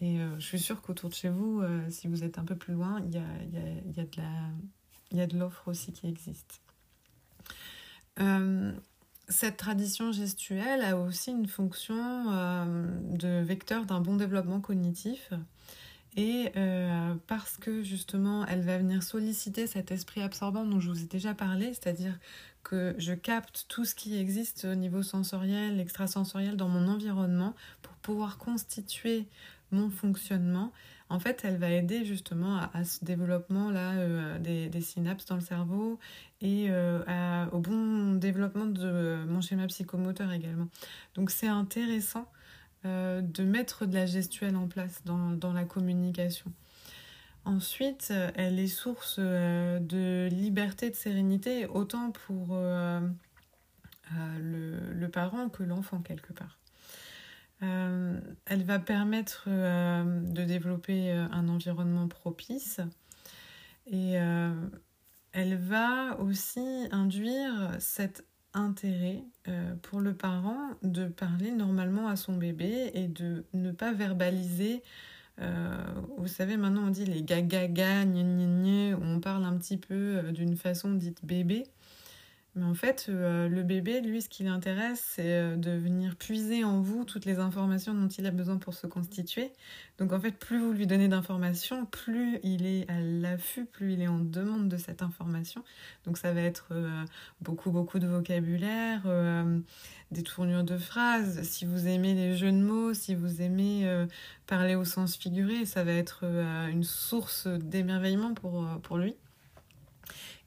et 0.00 0.18
je 0.38 0.44
suis 0.44 0.58
sûre 0.58 0.82
qu'autour 0.82 1.10
de 1.10 1.14
chez 1.14 1.28
vous, 1.28 1.62
si 1.90 2.08
vous 2.08 2.24
êtes 2.24 2.38
un 2.38 2.44
peu 2.44 2.56
plus 2.56 2.74
loin, 2.74 3.00
de 3.00 3.20
il 5.10 5.18
y 5.18 5.20
a 5.20 5.26
de 5.26 5.38
l'offre 5.38 5.68
aussi 5.68 5.92
qui 5.92 6.08
existe. 6.08 6.60
cette 9.28 9.56
tradition 9.56 10.10
gestuelle 10.10 10.82
a 10.82 10.96
aussi 10.96 11.30
une 11.30 11.46
fonction 11.46 12.24
de 13.12 13.40
vecteur 13.42 13.86
d'un 13.86 14.00
bon 14.00 14.16
développement 14.16 14.60
cognitif 14.60 15.32
et 16.16 16.50
euh, 16.56 17.14
parce 17.26 17.56
que 17.56 17.82
justement, 17.82 18.44
elle 18.46 18.62
va 18.62 18.76
venir 18.78 19.02
solliciter 19.02 19.66
cet 19.66 19.90
esprit 19.90 20.20
absorbant 20.22 20.64
dont 20.64 20.78
je 20.78 20.90
vous 20.90 21.02
ai 21.02 21.06
déjà 21.06 21.34
parlé, 21.34 21.68
c'est-à-dire 21.68 22.18
que 22.62 22.94
je 22.98 23.12
capte 23.14 23.64
tout 23.68 23.84
ce 23.84 23.94
qui 23.94 24.16
existe 24.18 24.66
au 24.66 24.74
niveau 24.74 25.02
sensoriel, 25.02 25.80
extrasensoriel 25.80 26.56
dans 26.56 26.68
mon 26.68 26.86
environnement 26.86 27.54
pour 27.80 27.94
pouvoir 27.94 28.36
constituer 28.38 29.26
mon 29.70 29.88
fonctionnement. 29.88 30.70
En 31.08 31.18
fait, 31.18 31.42
elle 31.44 31.56
va 31.56 31.70
aider 31.70 32.04
justement 32.04 32.58
à, 32.72 32.84
ce 32.84 33.04
développement-là 33.04 33.94
euh, 33.94 34.38
des, 34.38 34.80
synapses 34.80 35.26
dans 35.26 35.34
le 35.34 35.40
cerveau 35.42 35.98
et 36.40 36.66
euh, 36.70 37.46
au 37.52 37.58
bon 37.58 38.14
développement 38.14 38.66
de 38.66 39.24
mon 39.26 39.40
schéma 39.40 39.66
psychomoteur 39.66 40.30
également. 40.32 40.68
Donc 41.14 41.30
c'est 41.30 41.48
intéressant 41.48 42.26
euh, 42.84 43.20
de 43.20 43.44
mettre 43.44 43.86
de 43.86 43.94
la 43.94 44.06
gestuelle 44.06 44.56
en 44.56 44.66
place 44.66 45.02
dans, 45.04 45.52
la 45.52 45.64
communication. 45.64 46.52
Ensuite, 47.44 48.08
euh, 48.10 48.32
elle 48.34 48.58
est 48.58 48.66
source 48.66 49.16
euh, 49.20 49.78
de 49.78 50.28
liberté, 50.34 50.90
de 50.90 50.96
sérénité, 50.96 51.66
autant 51.66 52.10
pour 52.10 52.56
le, 54.40 55.06
parent 55.12 55.48
que 55.48 55.62
l'enfant 55.62 56.00
quelque 56.00 56.32
part. 56.32 56.58
elle 57.60 58.64
va 58.64 58.80
permettre 58.80 59.48
de 59.48 60.44
développer 60.44 61.12
un 61.12 61.48
environnement 61.48 62.08
propice 62.08 62.80
et 63.86 64.14
elle 65.32 65.56
va 65.56 66.18
aussi 66.18 66.88
induire 66.90 67.76
cette 67.78 68.24
intérêt 68.54 69.24
euh, 69.48 69.74
pour 69.82 70.00
le 70.00 70.14
parent 70.14 70.70
de 70.82 71.06
parler 71.06 71.50
normalement 71.50 72.08
à 72.08 72.16
son 72.16 72.36
bébé 72.36 72.90
et 72.94 73.08
de 73.08 73.44
ne 73.54 73.72
pas 73.72 73.92
verbaliser. 73.92 74.82
Euh, 75.40 75.76
vous 76.18 76.28
savez, 76.28 76.56
maintenant 76.56 76.86
on 76.86 76.90
dit 76.90 77.06
les 77.06 77.22
gaga 77.22 77.66
ga, 77.66 78.04
où 78.04 79.02
on 79.02 79.20
parle 79.20 79.44
un 79.44 79.56
petit 79.56 79.78
peu 79.78 79.94
euh, 79.94 80.32
d'une 80.32 80.56
façon 80.56 80.92
dite 80.92 81.24
bébé. 81.24 81.64
Mais 82.54 82.66
en 82.66 82.74
fait, 82.74 83.06
euh, 83.08 83.48
le 83.48 83.62
bébé, 83.62 84.02
lui, 84.02 84.20
ce 84.20 84.28
qui 84.28 84.42
l'intéresse, 84.42 85.02
c'est 85.14 85.32
euh, 85.32 85.56
de 85.56 85.70
venir 85.70 86.16
puiser 86.16 86.64
en 86.64 86.82
vous 86.82 87.06
toutes 87.06 87.24
les 87.24 87.38
informations 87.38 87.94
dont 87.94 88.08
il 88.08 88.26
a 88.26 88.30
besoin 88.30 88.58
pour 88.58 88.74
se 88.74 88.86
constituer. 88.86 89.52
Donc 89.96 90.12
en 90.12 90.20
fait, 90.20 90.32
plus 90.32 90.58
vous 90.58 90.72
lui 90.72 90.86
donnez 90.86 91.08
d'informations, 91.08 91.86
plus 91.86 92.38
il 92.42 92.66
est 92.66 92.90
à 92.90 93.00
l'affût, 93.00 93.64
plus 93.64 93.94
il 93.94 94.02
est 94.02 94.08
en 94.08 94.18
demande 94.18 94.68
de 94.68 94.76
cette 94.76 95.00
information. 95.00 95.64
Donc 96.04 96.18
ça 96.18 96.34
va 96.34 96.42
être 96.42 96.68
euh, 96.72 97.04
beaucoup, 97.40 97.70
beaucoup 97.70 97.98
de 97.98 98.06
vocabulaire, 98.06 99.06
des 100.10 100.22
tournures 100.22 100.64
de 100.64 100.76
phrases. 100.76 101.42
Si 101.44 101.64
vous 101.64 101.86
aimez 101.86 102.12
les 102.12 102.36
jeux 102.36 102.52
de 102.52 102.58
mots, 102.58 102.92
si 102.92 103.14
vous 103.14 103.40
aimez 103.40 104.06
parler 104.46 104.74
au 104.74 104.84
sens 104.84 105.16
figuré, 105.16 105.64
ça 105.64 105.84
va 105.84 105.92
être 105.92 106.24
une 106.70 106.84
source 106.84 107.46
d'émerveillement 107.46 108.34
pour, 108.34 108.66
pour 108.82 108.98
lui. 108.98 109.16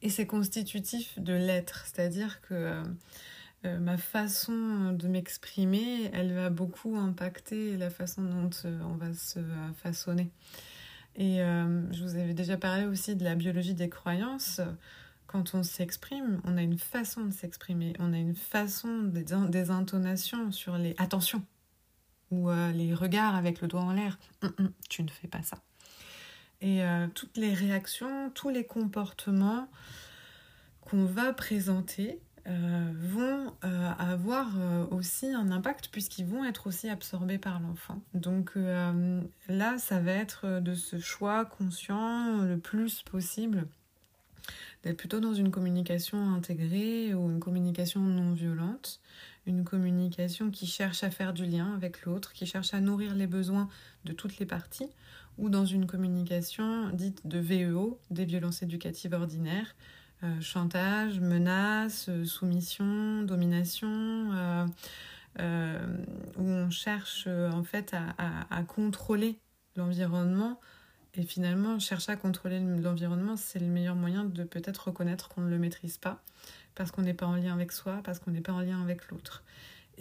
Et 0.05 0.09
c'est 0.09 0.27
constitutif 0.27 1.17
de 1.17 1.33
l'être, 1.33 1.87
c'est-à-dire 1.87 2.39
que 2.41 2.53
euh, 2.53 2.83
euh, 3.65 3.79
ma 3.79 3.97
façon 3.97 4.91
de 4.91 5.07
m'exprimer, 5.07 6.11
elle 6.13 6.31
va 6.31 6.51
beaucoup 6.51 6.95
impacter 6.95 7.75
la 7.75 7.89
façon 7.89 8.21
dont 8.21 8.51
euh, 8.65 8.79
on 8.83 8.97
va 8.97 9.15
se 9.15 9.39
façonner. 9.81 10.29
Et 11.15 11.37
je 11.37 12.03
vous 12.03 12.17
avais 12.17 12.35
déjà 12.35 12.55
parlé 12.55 12.85
aussi 12.85 13.15
de 13.15 13.23
la 13.23 13.33
biologie 13.33 13.73
des 13.73 13.89
croyances. 13.89 14.61
Quand 15.25 15.55
on 15.55 15.63
s'exprime, 15.63 16.39
on 16.43 16.55
a 16.57 16.61
une 16.61 16.77
façon 16.77 17.23
de 17.23 17.31
s'exprimer, 17.31 17.93
on 17.97 18.13
a 18.13 18.17
une 18.17 18.35
façon 18.35 19.01
des, 19.03 19.71
intonations 19.71 20.51
sur 20.51 20.77
les 20.77 20.93
attention 20.99 21.41
ou 22.29 22.49
les 22.73 22.93
regards 22.93 23.35
avec 23.35 23.61
le 23.61 23.69
doigt 23.69 23.81
en 23.81 23.93
l'air. 23.93 24.19
Hum, 24.43 24.53
hum, 24.59 24.71
tu 24.89 25.03
ne 25.03 25.09
fais 25.09 25.29
pas 25.29 25.41
ça. 25.41 25.57
Et 26.65 26.81
euh, 26.81 27.05
toutes 27.13 27.37
les 27.37 27.53
réactions, 27.53 28.31
tous 28.31 28.49
les 28.49 28.63
comportements 28.63 29.69
qu'on 30.81 31.05
va 31.05 31.31
présenter 31.31 32.19
euh, 32.47 32.91
vont 32.99 33.53
euh, 33.63 33.91
avoir 33.99 34.47
aussi 34.89 35.27
un 35.27 35.51
impact 35.51 35.89
puisqu'ils 35.91 36.25
vont 36.25 36.43
être 36.43 36.65
aussi 36.65 36.89
absorbés 36.89 37.37
par 37.37 37.59
l'enfant. 37.59 38.01
Donc 38.15 38.53
là, 39.47 39.77
ça 39.77 39.99
va 39.99 40.11
être 40.11 40.59
de 40.59 40.73
ce 40.73 40.97
choix 40.97 41.45
conscient 41.45 42.41
le 42.41 42.57
plus 42.57 43.03
possible 43.03 43.67
d'être 44.83 44.97
plutôt 44.97 45.19
dans 45.19 45.33
une 45.33 45.51
communication 45.51 46.33
intégrée 46.33 47.13
ou 47.13 47.29
une 47.29 47.39
communication 47.39 48.01
non 48.01 48.33
violente, 48.33 49.01
une 49.45 49.63
communication 49.63 50.49
qui 50.49 50.65
cherche 50.65 51.03
à 51.03 51.11
faire 51.11 51.33
du 51.33 51.45
lien 51.45 51.73
avec 51.75 52.05
l'autre, 52.05 52.33
qui 52.33 52.45
cherche 52.45 52.73
à 52.73 52.79
nourrir 52.79 53.13
les 53.15 53.27
besoins 53.27 53.69
de 54.05 54.13
toutes 54.13 54.37
les 54.39 54.45
parties, 54.45 54.89
ou 55.37 55.49
dans 55.49 55.65
une 55.65 55.85
communication 55.85 56.89
dite 56.91 57.25
de 57.25 57.39
VEO, 57.39 57.99
des 58.09 58.25
violences 58.25 58.63
éducatives 58.63 59.13
ordinaires, 59.13 59.75
euh, 60.23 60.41
chantage, 60.41 61.19
menace, 61.19 62.07
euh, 62.09 62.25
soumission, 62.25 63.23
domination, 63.23 64.31
où 65.37 66.43
on 66.43 66.69
cherche 66.69 67.27
en 67.27 67.63
fait 67.63 67.93
à, 67.93 68.63
contrôler 68.63 69.37
l'environnement. 69.75 70.59
Et 71.15 71.23
finalement, 71.23 71.79
chercher 71.79 72.13
à 72.13 72.15
contrôler 72.15 72.59
l'environnement, 72.59 73.37
c'est 73.37 73.59
le 73.59 73.67
meilleur 73.67 73.95
moyen 73.95 74.25
de 74.25 74.43
peut-être 74.43 74.87
reconnaître 74.87 75.29
qu'on 75.29 75.41
ne 75.41 75.49
le 75.49 75.57
maîtrise 75.57 75.97
pas, 75.97 76.21
parce 76.73 76.91
qu'on 76.91 77.01
n'est 77.01 77.13
pas 77.13 77.25
en 77.25 77.35
lien 77.35 77.53
avec 77.53 77.71
soi, 77.71 78.01
parce 78.03 78.19
qu'on 78.19 78.31
n'est 78.31 78.41
pas 78.41 78.53
en 78.53 78.61
lien 78.61 78.81
avec 78.81 79.09
l'autre. 79.09 79.43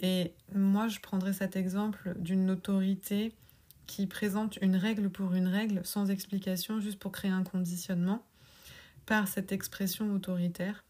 Et 0.01 0.33
moi, 0.53 0.87
je 0.87 0.99
prendrais 0.99 1.33
cet 1.33 1.55
exemple 1.55 2.15
d'une 2.17 2.49
autorité 2.49 3.33
qui 3.87 4.07
présente 4.07 4.57
une 4.61 4.75
règle 4.75 5.09
pour 5.09 5.33
une 5.33 5.47
règle 5.47 5.81
sans 5.83 6.09
explication, 6.09 6.79
juste 6.79 6.99
pour 6.99 7.11
créer 7.11 7.31
un 7.31 7.43
conditionnement 7.43 8.23
par 9.05 9.27
cette 9.27 9.51
expression 9.51 10.13
autoritaire 10.13 10.83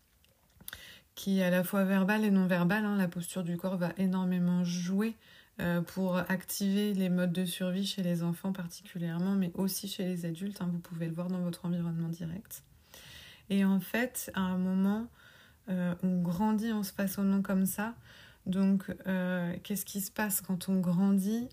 qui 1.15 1.39
est 1.39 1.43
à 1.43 1.49
la 1.49 1.63
fois 1.63 1.83
verbale 1.85 2.25
et 2.25 2.31
non 2.31 2.45
verbale. 2.45 2.85
Hein. 2.85 2.97
La 2.97 3.07
posture 3.07 3.43
du 3.43 3.57
corps 3.57 3.77
va 3.77 3.93
énormément 3.97 4.63
jouer 4.63 5.15
euh, 5.61 5.81
pour 5.81 6.17
activer 6.17 6.93
les 6.93 7.09
modes 7.09 7.31
de 7.31 7.45
survie 7.45 7.85
chez 7.85 8.03
les 8.03 8.21
enfants 8.21 8.51
particulièrement, 8.51 9.35
mais 9.35 9.51
aussi 9.55 9.87
chez 9.87 10.03
les 10.03 10.25
adultes. 10.25 10.61
Hein. 10.61 10.69
Vous 10.71 10.79
pouvez 10.79 11.07
le 11.07 11.13
voir 11.13 11.29
dans 11.29 11.39
votre 11.39 11.65
environnement 11.65 12.09
direct. 12.09 12.63
Et 13.49 13.63
en 13.63 13.79
fait, 13.79 14.31
à 14.33 14.41
un 14.41 14.57
moment, 14.57 15.07
euh, 15.69 15.95
on 16.03 16.21
grandit 16.21 16.71
en 16.71 16.83
se 16.83 16.91
façonnant 16.91 17.41
comme 17.41 17.65
ça. 17.65 17.95
Donc, 18.45 18.93
euh, 19.07 19.55
qu'est-ce 19.63 19.85
qui 19.85 20.01
se 20.01 20.11
passe 20.11 20.41
quand 20.41 20.69
on 20.69 20.79
grandit? 20.79 21.47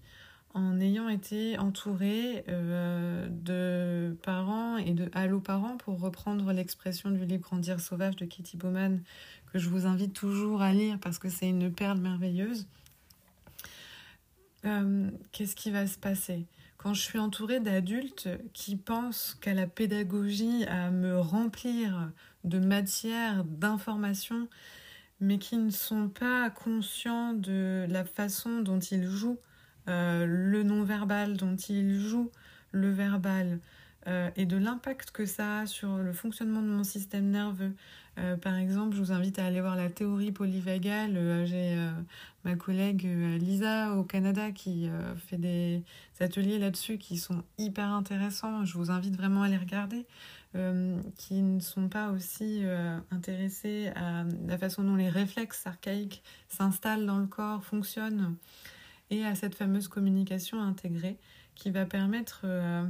En 0.54 0.80
ayant 0.80 1.08
été 1.08 1.58
entouré 1.58 2.44
euh, 2.48 3.26
de 3.30 4.16
parents 4.22 4.76
et 4.76 4.92
de 4.92 5.08
allo-parents, 5.14 5.76
pour 5.76 6.00
reprendre 6.00 6.52
l'expression 6.52 7.10
du 7.10 7.24
livre 7.24 7.42
Grandir 7.42 7.80
sauvage 7.80 8.16
de 8.16 8.26
Kitty 8.26 8.56
Bowman, 8.56 9.00
que 9.52 9.58
je 9.58 9.68
vous 9.68 9.86
invite 9.86 10.12
toujours 10.12 10.62
à 10.62 10.72
lire 10.72 10.98
parce 11.00 11.18
que 11.18 11.28
c'est 11.28 11.48
une 11.48 11.72
perle 11.72 11.98
merveilleuse. 11.98 12.66
Euh, 14.64 15.10
qu'est-ce 15.32 15.56
qui 15.56 15.70
va 15.70 15.86
se 15.86 15.98
passer? 15.98 16.46
Quand 16.76 16.94
je 16.94 17.00
suis 17.00 17.18
entourée 17.18 17.60
d'adultes 17.60 18.28
qui 18.52 18.76
pensent 18.76 19.36
qu'à 19.40 19.54
la 19.54 19.66
pédagogie, 19.66 20.64
à 20.64 20.90
me 20.90 21.18
remplir 21.18 22.10
de 22.44 22.58
matière, 22.58 23.44
d'informations, 23.44 24.48
mais 25.20 25.38
qui 25.38 25.56
ne 25.56 25.70
sont 25.70 26.08
pas 26.08 26.50
conscients 26.50 27.32
de 27.32 27.86
la 27.88 28.04
façon 28.04 28.60
dont 28.60 28.80
ils 28.80 29.06
jouent 29.06 29.38
euh, 29.88 30.26
le 30.26 30.62
non-verbal 30.62 31.36
dont 31.36 31.56
il 31.56 31.98
joue 31.98 32.30
le 32.70 32.90
verbal 32.90 33.58
euh, 34.06 34.30
et 34.36 34.46
de 34.46 34.56
l'impact 34.56 35.10
que 35.10 35.26
ça 35.26 35.60
a 35.60 35.66
sur 35.66 35.96
le 35.96 36.12
fonctionnement 36.12 36.62
de 36.62 36.68
mon 36.68 36.84
système 36.84 37.30
nerveux. 37.30 37.74
Euh, 38.18 38.36
par 38.36 38.56
exemple, 38.56 38.94
je 38.94 39.00
vous 39.00 39.12
invite 39.12 39.38
à 39.38 39.46
aller 39.46 39.60
voir 39.60 39.74
la 39.74 39.88
théorie 39.88 40.32
polyvagale. 40.32 41.46
J'ai 41.46 41.76
ma 42.44 42.54
collègue 42.56 43.04
Lisa 43.40 43.94
au 43.94 44.04
Canada 44.04 44.52
qui 44.52 44.88
fait 45.16 45.38
des 45.38 45.82
ateliers 46.20 46.58
là-dessus 46.58 46.98
qui 46.98 47.16
sont 47.16 47.42
hyper 47.58 47.88
intéressants. 47.88 48.64
Je 48.64 48.76
vous 48.76 48.90
invite 48.90 49.16
vraiment 49.16 49.42
à 49.42 49.48
les 49.48 49.56
regarder. 49.56 50.06
qui 51.16 51.40
ne 51.40 51.60
sont 51.60 51.88
pas 51.88 52.10
aussi 52.10 52.62
intéressés 53.10 53.90
à 53.96 54.24
la 54.46 54.58
façon 54.58 54.84
dont 54.84 54.96
les 54.96 55.08
réflexes 55.08 55.66
archaïques 55.66 56.22
s'installent 56.48 57.06
dans 57.06 57.18
le 57.18 57.26
corps, 57.26 57.64
fonctionnent 57.64 58.36
et 59.12 59.26
à 59.26 59.34
cette 59.34 59.54
fameuse 59.54 59.88
communication 59.88 60.60
intégrée 60.60 61.18
qui 61.54 61.70
va 61.70 61.84
permettre 61.84 62.40
euh, 62.44 62.82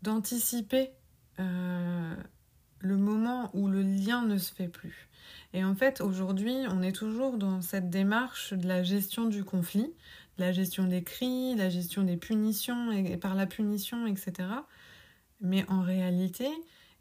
d'anticiper 0.00 0.90
euh, 1.38 2.14
le 2.78 2.96
moment 2.96 3.50
où 3.52 3.68
le 3.68 3.82
lien 3.82 4.22
ne 4.22 4.38
se 4.38 4.52
fait 4.52 4.68
plus. 4.68 5.10
Et 5.52 5.64
en 5.64 5.74
fait, 5.74 6.00
aujourd'hui, 6.00 6.56
on 6.70 6.80
est 6.80 6.96
toujours 6.96 7.36
dans 7.36 7.60
cette 7.60 7.90
démarche 7.90 8.54
de 8.54 8.66
la 8.66 8.82
gestion 8.82 9.26
du 9.26 9.44
conflit, 9.44 9.92
de 10.38 10.44
la 10.44 10.50
gestion 10.50 10.84
des 10.84 11.02
cris, 11.02 11.54
la 11.56 11.68
gestion 11.68 12.02
des 12.02 12.16
punitions 12.16 12.90
et 12.90 13.18
par 13.18 13.34
la 13.34 13.46
punition, 13.46 14.06
etc. 14.06 14.48
Mais 15.42 15.66
en 15.68 15.82
réalité, 15.82 16.48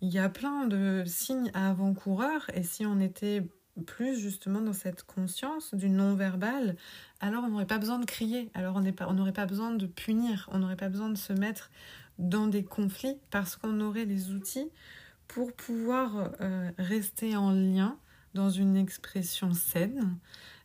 il 0.01 0.09
y 0.09 0.19
a 0.19 0.27
plein 0.27 0.67
de 0.67 1.03
signes 1.05 1.51
avant-coureurs 1.53 2.45
et 2.53 2.63
si 2.63 2.85
on 2.85 2.99
était 2.99 3.43
plus 3.79 4.19
justement 4.19 4.61
dans 4.61 4.73
cette 4.73 5.03
conscience 5.03 5.73
du 5.73 5.89
non-verbal, 5.89 6.75
alors 7.19 7.43
on 7.43 7.49
n'aurait 7.49 7.65
pas 7.65 7.79
besoin 7.79 7.99
de 7.99 8.05
crier, 8.05 8.49
alors 8.53 8.75
on 8.77 9.13
n'aurait 9.13 9.31
pas 9.31 9.45
besoin 9.45 9.71
de 9.71 9.85
punir, 9.85 10.49
on 10.51 10.59
n'aurait 10.59 10.75
pas 10.75 10.89
besoin 10.89 11.09
de 11.09 11.17
se 11.17 11.33
mettre 11.33 11.69
dans 12.19 12.47
des 12.47 12.63
conflits 12.63 13.17
parce 13.31 13.55
qu'on 13.55 13.79
aurait 13.79 14.05
les 14.05 14.31
outils 14.31 14.69
pour 15.27 15.53
pouvoir 15.53 16.31
euh, 16.41 16.71
rester 16.77 17.35
en 17.35 17.51
lien 17.51 17.97
dans 18.33 18.49
une 18.49 18.75
expression 18.75 19.53
saine 19.53 20.17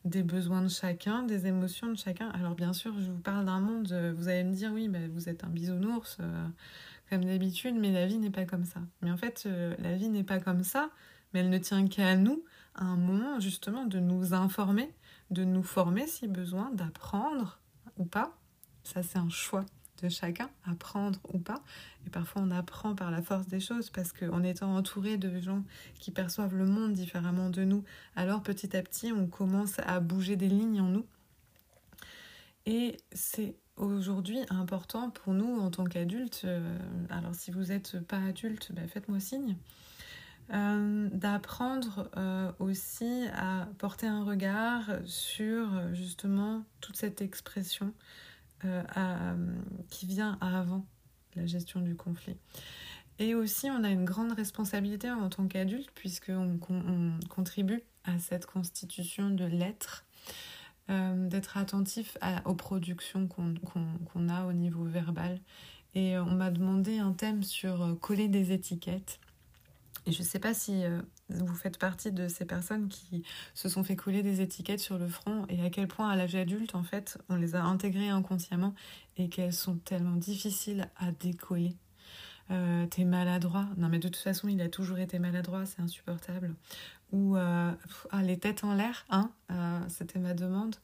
des 0.05 0.22
besoins 0.22 0.62
de 0.62 0.68
chacun, 0.68 1.22
des 1.22 1.46
émotions 1.46 1.88
de 1.88 1.96
chacun. 1.96 2.29
Alors 2.31 2.55
bien 2.55 2.72
sûr, 2.72 2.92
je 3.00 3.11
vous 3.11 3.20
parle 3.20 3.46
d'un 3.46 3.61
monde, 3.61 3.90
euh, 3.92 4.12
vous 4.16 4.29
allez 4.29 4.44
me 4.44 4.53
dire 4.53 4.70
oui, 4.72 4.88
bah, 4.88 4.98
vous 5.12 5.29
êtes 5.29 5.44
un 5.44 5.48
bisounours 5.48 6.18
euh, 6.20 6.46
comme 7.09 7.24
d'habitude, 7.24 7.77
mais 7.77 7.92
la 7.92 8.07
vie 8.07 8.18
n'est 8.18 8.31
pas 8.31 8.44
comme 8.44 8.64
ça. 8.64 8.81
Mais 9.00 9.11
en 9.11 9.16
fait, 9.16 9.48
la 9.79 9.94
vie 9.94 10.09
n'est 10.09 10.24
pas 10.24 10.40
comme 10.40 10.64
ça, 10.64 10.90
mais 11.33 11.40
elle 11.40 11.50
ne 11.50 11.59
tient 11.59 11.87
qu'à 11.87 12.16
nous 12.16 12.42
un 12.74 12.96
moment 12.96 13.40
justement 13.40 13.87
de 13.87 13.98
nous 13.98 14.34
informer, 14.34 14.94
de 15.30 15.44
nous 15.44 15.62
former 15.62 16.06
si 16.06 16.28
besoin, 16.28 16.70
d'apprendre 16.72 17.60
ou 17.96 18.04
pas. 18.04 18.37
Ça, 18.82 19.02
c'est 19.02 19.18
un 19.18 19.30
choix 19.30 19.64
de 20.02 20.08
chacun, 20.08 20.50
apprendre 20.64 21.18
ou 21.32 21.38
pas. 21.38 21.62
Et 22.06 22.10
parfois, 22.10 22.42
on 22.42 22.50
apprend 22.50 22.94
par 22.94 23.10
la 23.10 23.22
force 23.22 23.46
des 23.46 23.60
choses 23.60 23.90
parce 23.90 24.12
qu'en 24.12 24.42
étant 24.42 24.76
entouré 24.76 25.16
de 25.16 25.40
gens 25.40 25.64
qui 25.98 26.10
perçoivent 26.10 26.56
le 26.56 26.66
monde 26.66 26.92
différemment 26.92 27.50
de 27.50 27.64
nous, 27.64 27.84
alors 28.16 28.42
petit 28.42 28.76
à 28.76 28.82
petit, 28.82 29.12
on 29.12 29.26
commence 29.26 29.78
à 29.87 30.00
bouger 30.00 30.37
des 30.37 30.48
lignes 30.48 30.80
en 30.80 30.88
nous. 30.88 31.06
Et 32.66 32.96
c'est 33.12 33.56
aujourd'hui 33.76 34.40
important 34.50 35.10
pour 35.10 35.34
nous 35.34 35.58
en 35.60 35.70
tant 35.70 35.84
qu'adultes. 35.84 36.42
Euh, 36.44 36.78
alors, 37.10 37.34
si 37.34 37.50
vous 37.50 37.64
n'êtes 37.64 38.00
pas 38.06 38.18
adulte, 38.18 38.72
ben, 38.72 38.88
faites-moi 38.88 39.20
signe. 39.20 39.56
Euh, 40.52 41.09
d'apprendre 41.11 42.11
euh, 42.18 42.52
aussi 42.59 43.24
à 43.35 43.66
porter 43.78 44.07
un 44.07 44.24
regard 44.24 44.83
sur 45.07 45.94
justement 45.94 46.64
toute 46.83 46.96
cette 46.96 47.22
expression 47.22 47.94
euh, 48.66 48.83
qui 49.88 50.04
vient 50.04 50.37
avant 50.42 50.85
la 51.35 51.46
gestion 51.46 51.80
du 51.80 51.96
conflit. 51.96 52.37
Et 53.18 53.35
aussi, 53.35 53.70
on 53.70 53.85
a 53.85 53.88
une 53.88 54.04
grande 54.04 54.33
responsabilité 54.33 55.11
en 55.11 55.30
tant 55.30 55.46
qu'adulte, 55.46 55.90
puisqu'on 55.94 56.59
on 56.68 57.18
contribue 57.30 57.83
à 58.04 58.18
cette 58.18 58.44
constitution 58.44 59.30
de 59.30 59.44
l'être, 59.44 60.04
d'être 60.88 61.57
attentif 61.57 62.18
aux 62.44 62.54
productions 62.54 63.28
qu'on 63.28 64.28
a 64.28 64.44
au 64.46 64.52
niveau 64.52 64.85
verbal. 64.85 65.38
Et 65.94 66.18
on 66.18 66.33
m'a 66.33 66.50
demandé 66.50 66.98
un 66.98 67.12
thème 67.12 67.44
sur 67.44 67.96
coller 68.00 68.26
des 68.26 68.52
étiquettes. 68.52 69.20
Et 70.06 70.12
je 70.12 70.20
ne 70.20 70.26
sais 70.26 70.38
pas 70.38 70.52
si 70.52 70.84
euh, 70.84 71.00
vous 71.30 71.54
faites 71.54 71.78
partie 71.78 72.12
de 72.12 72.28
ces 72.28 72.44
personnes 72.44 72.88
qui 72.88 73.24
se 73.54 73.68
sont 73.68 73.82
fait 73.84 73.96
coller 73.96 74.22
des 74.22 74.40
étiquettes 74.40 74.80
sur 74.80 74.98
le 74.98 75.08
front 75.08 75.46
et 75.48 75.62
à 75.62 75.70
quel 75.70 75.88
point 75.88 76.10
à 76.10 76.16
l'âge 76.16 76.34
adulte, 76.34 76.74
en 76.74 76.82
fait, 76.82 77.18
on 77.28 77.36
les 77.36 77.54
a 77.54 77.62
intégrées 77.62 78.10
inconsciemment 78.10 78.74
et 79.16 79.28
qu'elles 79.28 79.52
sont 79.52 79.76
tellement 79.76 80.16
difficiles 80.16 80.90
à 80.96 81.10
décoller. 81.12 81.74
Euh, 82.50 82.86
t'es 82.86 83.04
maladroit. 83.04 83.66
Non, 83.78 83.88
mais 83.88 83.98
de 83.98 84.08
toute 84.08 84.16
façon, 84.16 84.48
il 84.48 84.60
a 84.60 84.68
toujours 84.68 84.98
été 84.98 85.18
maladroit, 85.18 85.64
c'est 85.64 85.80
insupportable. 85.80 86.54
Ou 87.12 87.36
euh, 87.36 87.72
ah, 88.10 88.22
les 88.22 88.38
têtes 88.38 88.64
en 88.64 88.74
l'air, 88.74 89.06
hein, 89.08 89.30
c'était 89.88 90.18
ma 90.18 90.34
demande. 90.34 90.76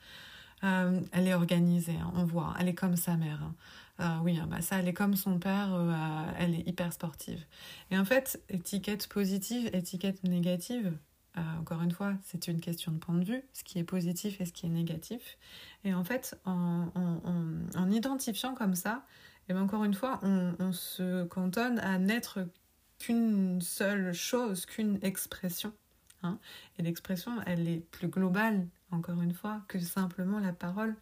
elle 0.62 1.26
est 1.26 1.35
organisée, 1.35 1.96
hein, 2.00 2.12
on 2.14 2.24
voit, 2.24 2.54
elle 2.59 2.68
est 2.68 2.74
comme 2.74 2.96
sa 2.96 3.16
mère. 3.16 3.42
Hein. 3.42 3.54
Ah 4.02 4.20
oui, 4.24 4.38
hein, 4.38 4.46
bah 4.50 4.62
ça, 4.62 4.78
elle 4.78 4.88
est 4.88 4.94
comme 4.94 5.14
son 5.14 5.38
père, 5.38 5.74
euh, 5.74 6.32
elle 6.38 6.54
est 6.54 6.66
hyper 6.66 6.90
sportive. 6.90 7.44
Et 7.90 7.98
en 7.98 8.06
fait, 8.06 8.42
étiquette 8.48 9.06
positive, 9.08 9.68
étiquette 9.74 10.24
négative, 10.24 10.96
euh, 11.36 11.40
encore 11.60 11.82
une 11.82 11.90
fois, 11.90 12.14
c'est 12.24 12.48
une 12.48 12.60
question 12.60 12.92
de 12.92 12.96
point 12.96 13.14
de 13.16 13.24
vue, 13.24 13.42
ce 13.52 13.62
qui 13.62 13.78
est 13.78 13.84
positif 13.84 14.40
et 14.40 14.46
ce 14.46 14.52
qui 14.52 14.64
est 14.64 14.70
négatif. 14.70 15.36
Et 15.84 15.92
en 15.92 16.02
fait, 16.02 16.40
en, 16.46 16.90
identifiant 17.90 18.54
comme 18.54 18.74
ça, 18.74 19.04
et 19.48 19.52
bien 19.52 19.62
encore 19.62 19.84
une 19.84 19.92
fois, 19.92 20.18
on, 20.22 20.72
se 20.72 21.24
cantonne 21.24 21.78
à 21.80 21.98
n'être 21.98 22.38
qu'une 22.98 23.60
seule 23.60 24.14
chose, 24.14 24.64
qu'une 24.64 24.98
expression. 25.02 25.74
Hein. 26.22 26.38
Et 26.78 26.82
l'expression, 26.82 27.32
elle 27.44 27.68
est 27.68 27.80
plus 27.90 28.08
globale, 28.08 28.66
encore 28.92 29.20
une 29.20 29.34
fois, 29.34 29.60
que 29.68 29.78
simplement 29.78 30.38
la 30.38 30.54
parole. 30.54 30.96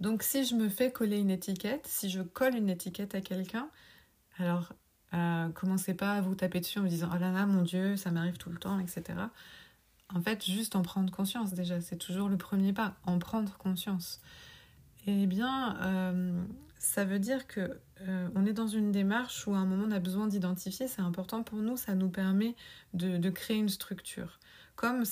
Donc 0.00 0.22
si 0.22 0.44
je 0.44 0.54
me 0.54 0.68
fais 0.68 0.90
coller 0.90 1.18
une 1.18 1.30
étiquette, 1.30 1.86
si 1.86 2.08
je 2.08 2.22
colle 2.22 2.56
une 2.56 2.70
étiquette 2.70 3.14
à 3.14 3.20
quelqu'un, 3.20 3.68
alors 4.38 4.72
euh, 5.12 5.48
commencez 5.50 5.94
pas 5.94 6.14
à 6.14 6.20
vous 6.20 6.34
taper 6.34 6.60
dessus 6.60 6.78
en 6.78 6.82
me 6.82 6.88
disant 6.88 7.10
oh 7.12 7.18
là 7.18 7.30
là 7.30 7.44
mon 7.44 7.62
dieu 7.62 7.96
ça 7.96 8.10
m'arrive 8.10 8.38
tout 8.38 8.50
le 8.50 8.58
temps 8.58 8.78
etc. 8.78 9.18
En 10.14 10.20
fait 10.22 10.44
juste 10.44 10.74
en 10.74 10.82
prendre 10.82 11.12
conscience 11.12 11.52
déjà 11.52 11.80
c'est 11.80 11.98
toujours 11.98 12.28
le 12.28 12.38
premier 12.38 12.72
pas 12.72 12.94
en 13.04 13.18
prendre 13.18 13.56
conscience. 13.58 14.22
Eh 15.06 15.26
bien 15.26 15.76
euh, 15.82 16.42
ça 16.78 17.04
veut 17.04 17.18
dire 17.18 17.46
que 17.46 17.78
euh, 18.02 18.28
on 18.34 18.46
est 18.46 18.54
dans 18.54 18.68
une 18.68 18.92
démarche 18.92 19.46
où 19.46 19.54
à 19.54 19.58
un 19.58 19.66
moment 19.66 19.84
on 19.86 19.92
a 19.92 19.98
besoin 19.98 20.28
d'identifier 20.28 20.88
c'est 20.88 21.02
important 21.02 21.42
pour 21.42 21.58
nous 21.58 21.76
ça 21.76 21.94
nous 21.94 22.08
permet 22.08 22.54
de 22.94 23.30
créer 23.30 23.58
une 23.58 23.68
structure 23.68 24.38
comme 24.80 25.04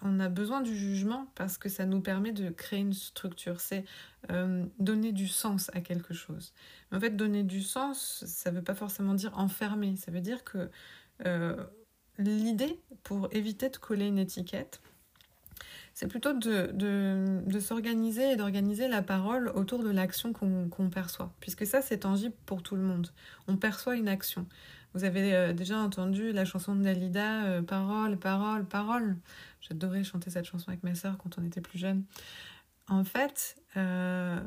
on 0.00 0.20
a 0.20 0.28
besoin 0.28 0.60
du 0.60 0.76
jugement 0.76 1.26
parce 1.34 1.58
que 1.58 1.68
ça 1.68 1.86
nous 1.86 2.00
permet 2.00 2.30
de 2.30 2.50
créer 2.50 2.78
une 2.78 2.92
structure. 2.92 3.58
C'est 3.58 3.84
euh, 4.30 4.64
donner 4.78 5.10
du 5.10 5.26
sens 5.26 5.72
à 5.74 5.80
quelque 5.80 6.14
chose. 6.14 6.52
En 6.92 7.00
fait, 7.00 7.10
donner 7.10 7.42
du 7.42 7.60
sens, 7.60 8.22
ça 8.24 8.52
ne 8.52 8.58
veut 8.58 8.62
pas 8.62 8.76
forcément 8.76 9.14
dire 9.14 9.36
enfermer. 9.36 9.96
Ça 9.96 10.12
veut 10.12 10.20
dire 10.20 10.44
que 10.44 10.70
euh, 11.26 11.56
l'idée, 12.16 12.78
pour 13.02 13.28
éviter 13.32 13.70
de 13.70 13.76
coller 13.76 14.06
une 14.06 14.18
étiquette, 14.18 14.80
c'est 15.94 16.06
plutôt 16.06 16.32
de, 16.32 17.58
s'organiser 17.58 18.30
et 18.30 18.36
d'organiser 18.36 18.86
la 18.86 19.02
parole 19.02 19.48
autour 19.48 19.82
de 19.82 19.90
l'action 19.90 20.32
qu'on 20.32 20.90
perçoit. 20.90 21.34
Puisque 21.40 21.66
ça, 21.66 21.82
c'est 21.82 21.98
tangible 21.98 22.36
pour 22.46 22.62
tout 22.62 22.76
le 22.76 22.82
monde. 22.82 23.08
On 23.48 23.56
perçoit 23.56 23.96
une 23.96 24.06
action. 24.06 24.46
Vous 24.94 25.04
avez 25.04 25.34
euh, 25.34 25.52
déjà 25.52 25.78
entendu 25.78 26.32
la 26.32 26.44
chanson 26.44 26.74
de 26.74 26.82
Dalida, 26.82 27.44
euh, 27.44 27.62
Parole, 27.62 28.16
parole, 28.16 28.64
parole. 28.64 29.16
J'adorais 29.60 30.02
chanter 30.02 30.30
cette 30.30 30.46
chanson 30.46 30.68
avec 30.68 30.82
ma 30.82 30.94
sœur 30.94 31.18
quand 31.18 31.38
on 31.38 31.44
était 31.44 31.60
plus 31.60 31.78
jeune. 31.78 32.04
En 32.88 33.04
fait, 33.04 33.56
euh, 33.76 34.40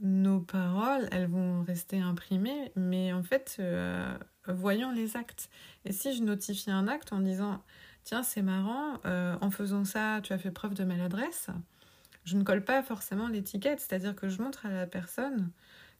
nos 0.00 0.40
paroles, 0.40 1.08
elles 1.12 1.28
vont 1.28 1.62
rester 1.62 2.00
imprimées, 2.00 2.72
mais 2.74 3.12
en 3.12 3.22
fait, 3.22 3.60
voyons 4.48 4.92
les 4.92 5.16
actes. 5.16 5.50
Et 5.84 5.92
si 5.92 6.16
je 6.16 6.22
notifie 6.22 6.70
un 6.70 6.88
acte 6.88 7.12
en 7.12 7.20
disant 7.20 7.62
tiens, 8.02 8.22
c'est 8.22 8.42
marrant, 8.42 8.98
en 9.04 9.50
faisant 9.50 9.84
ça, 9.84 10.20
tu 10.22 10.32
as 10.32 10.38
fait 10.38 10.50
preuve 10.50 10.74
de 10.74 10.84
maladresse, 10.84 11.48
je 12.24 12.36
ne 12.36 12.42
colle 12.42 12.64
pas 12.64 12.82
forcément 12.82 13.28
l'étiquette, 13.28 13.78
c'est-à-dire 13.78 14.16
que 14.16 14.28
je 14.28 14.40
montre 14.40 14.64
à 14.66 14.70
la 14.70 14.86
personne 14.86 15.50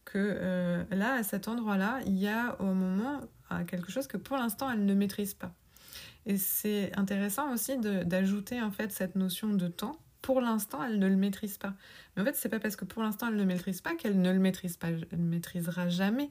que 0.05 0.87
là, 0.91 1.13
à 1.13 1.23
cet 1.23 1.47
endroit-là, 1.47 2.01
il 2.07 2.17
y 2.17 2.27
a 2.27 2.61
au 2.61 2.73
moment 2.73 3.21
quelque 3.67 3.91
chose 3.91 4.07
que 4.07 4.17
pour 4.17 4.37
l'instant, 4.37 4.71
elle 4.71 4.85
ne 4.85 4.95
maîtrise 4.95 5.35
pas. 5.35 5.53
Et 6.27 6.37
c'est 6.37 6.97
intéressant 6.97 7.53
aussi 7.53 7.79
d'ajouter 7.79 8.63
en 8.63 8.71
fait 8.71 8.93
cette 8.93 9.17
notion 9.17 9.49
de 9.49 9.69
temps. 9.69 9.99
Pour 10.21 10.41
l'instant, 10.41 10.83
elle 10.85 11.01
ne 11.01 11.09
le 11.09 11.17
maîtrise 11.17 11.59
pas. 11.59 11.75
Mais 12.15 12.23
en 12.23 12.25
fait, 12.25 12.37
c'est 12.37 12.49
pas 12.49 12.61
parce 12.61 12.77
que 12.77 12.85
pour 12.85 13.03
l'instant 13.03 13.27
elle 13.27 13.35
ne 13.35 13.41
le 13.41 13.47
maîtrise 13.47 13.81
pas 13.81 13.95
qu'elle 13.97 14.21
ne 14.21 14.33
le 14.33 14.39
maîtrise 14.39 14.77
pas. 14.77 14.89
Elle 14.89 15.07
ne 15.13 15.29
maîtrisera 15.29 15.89
jamais. 15.89 16.31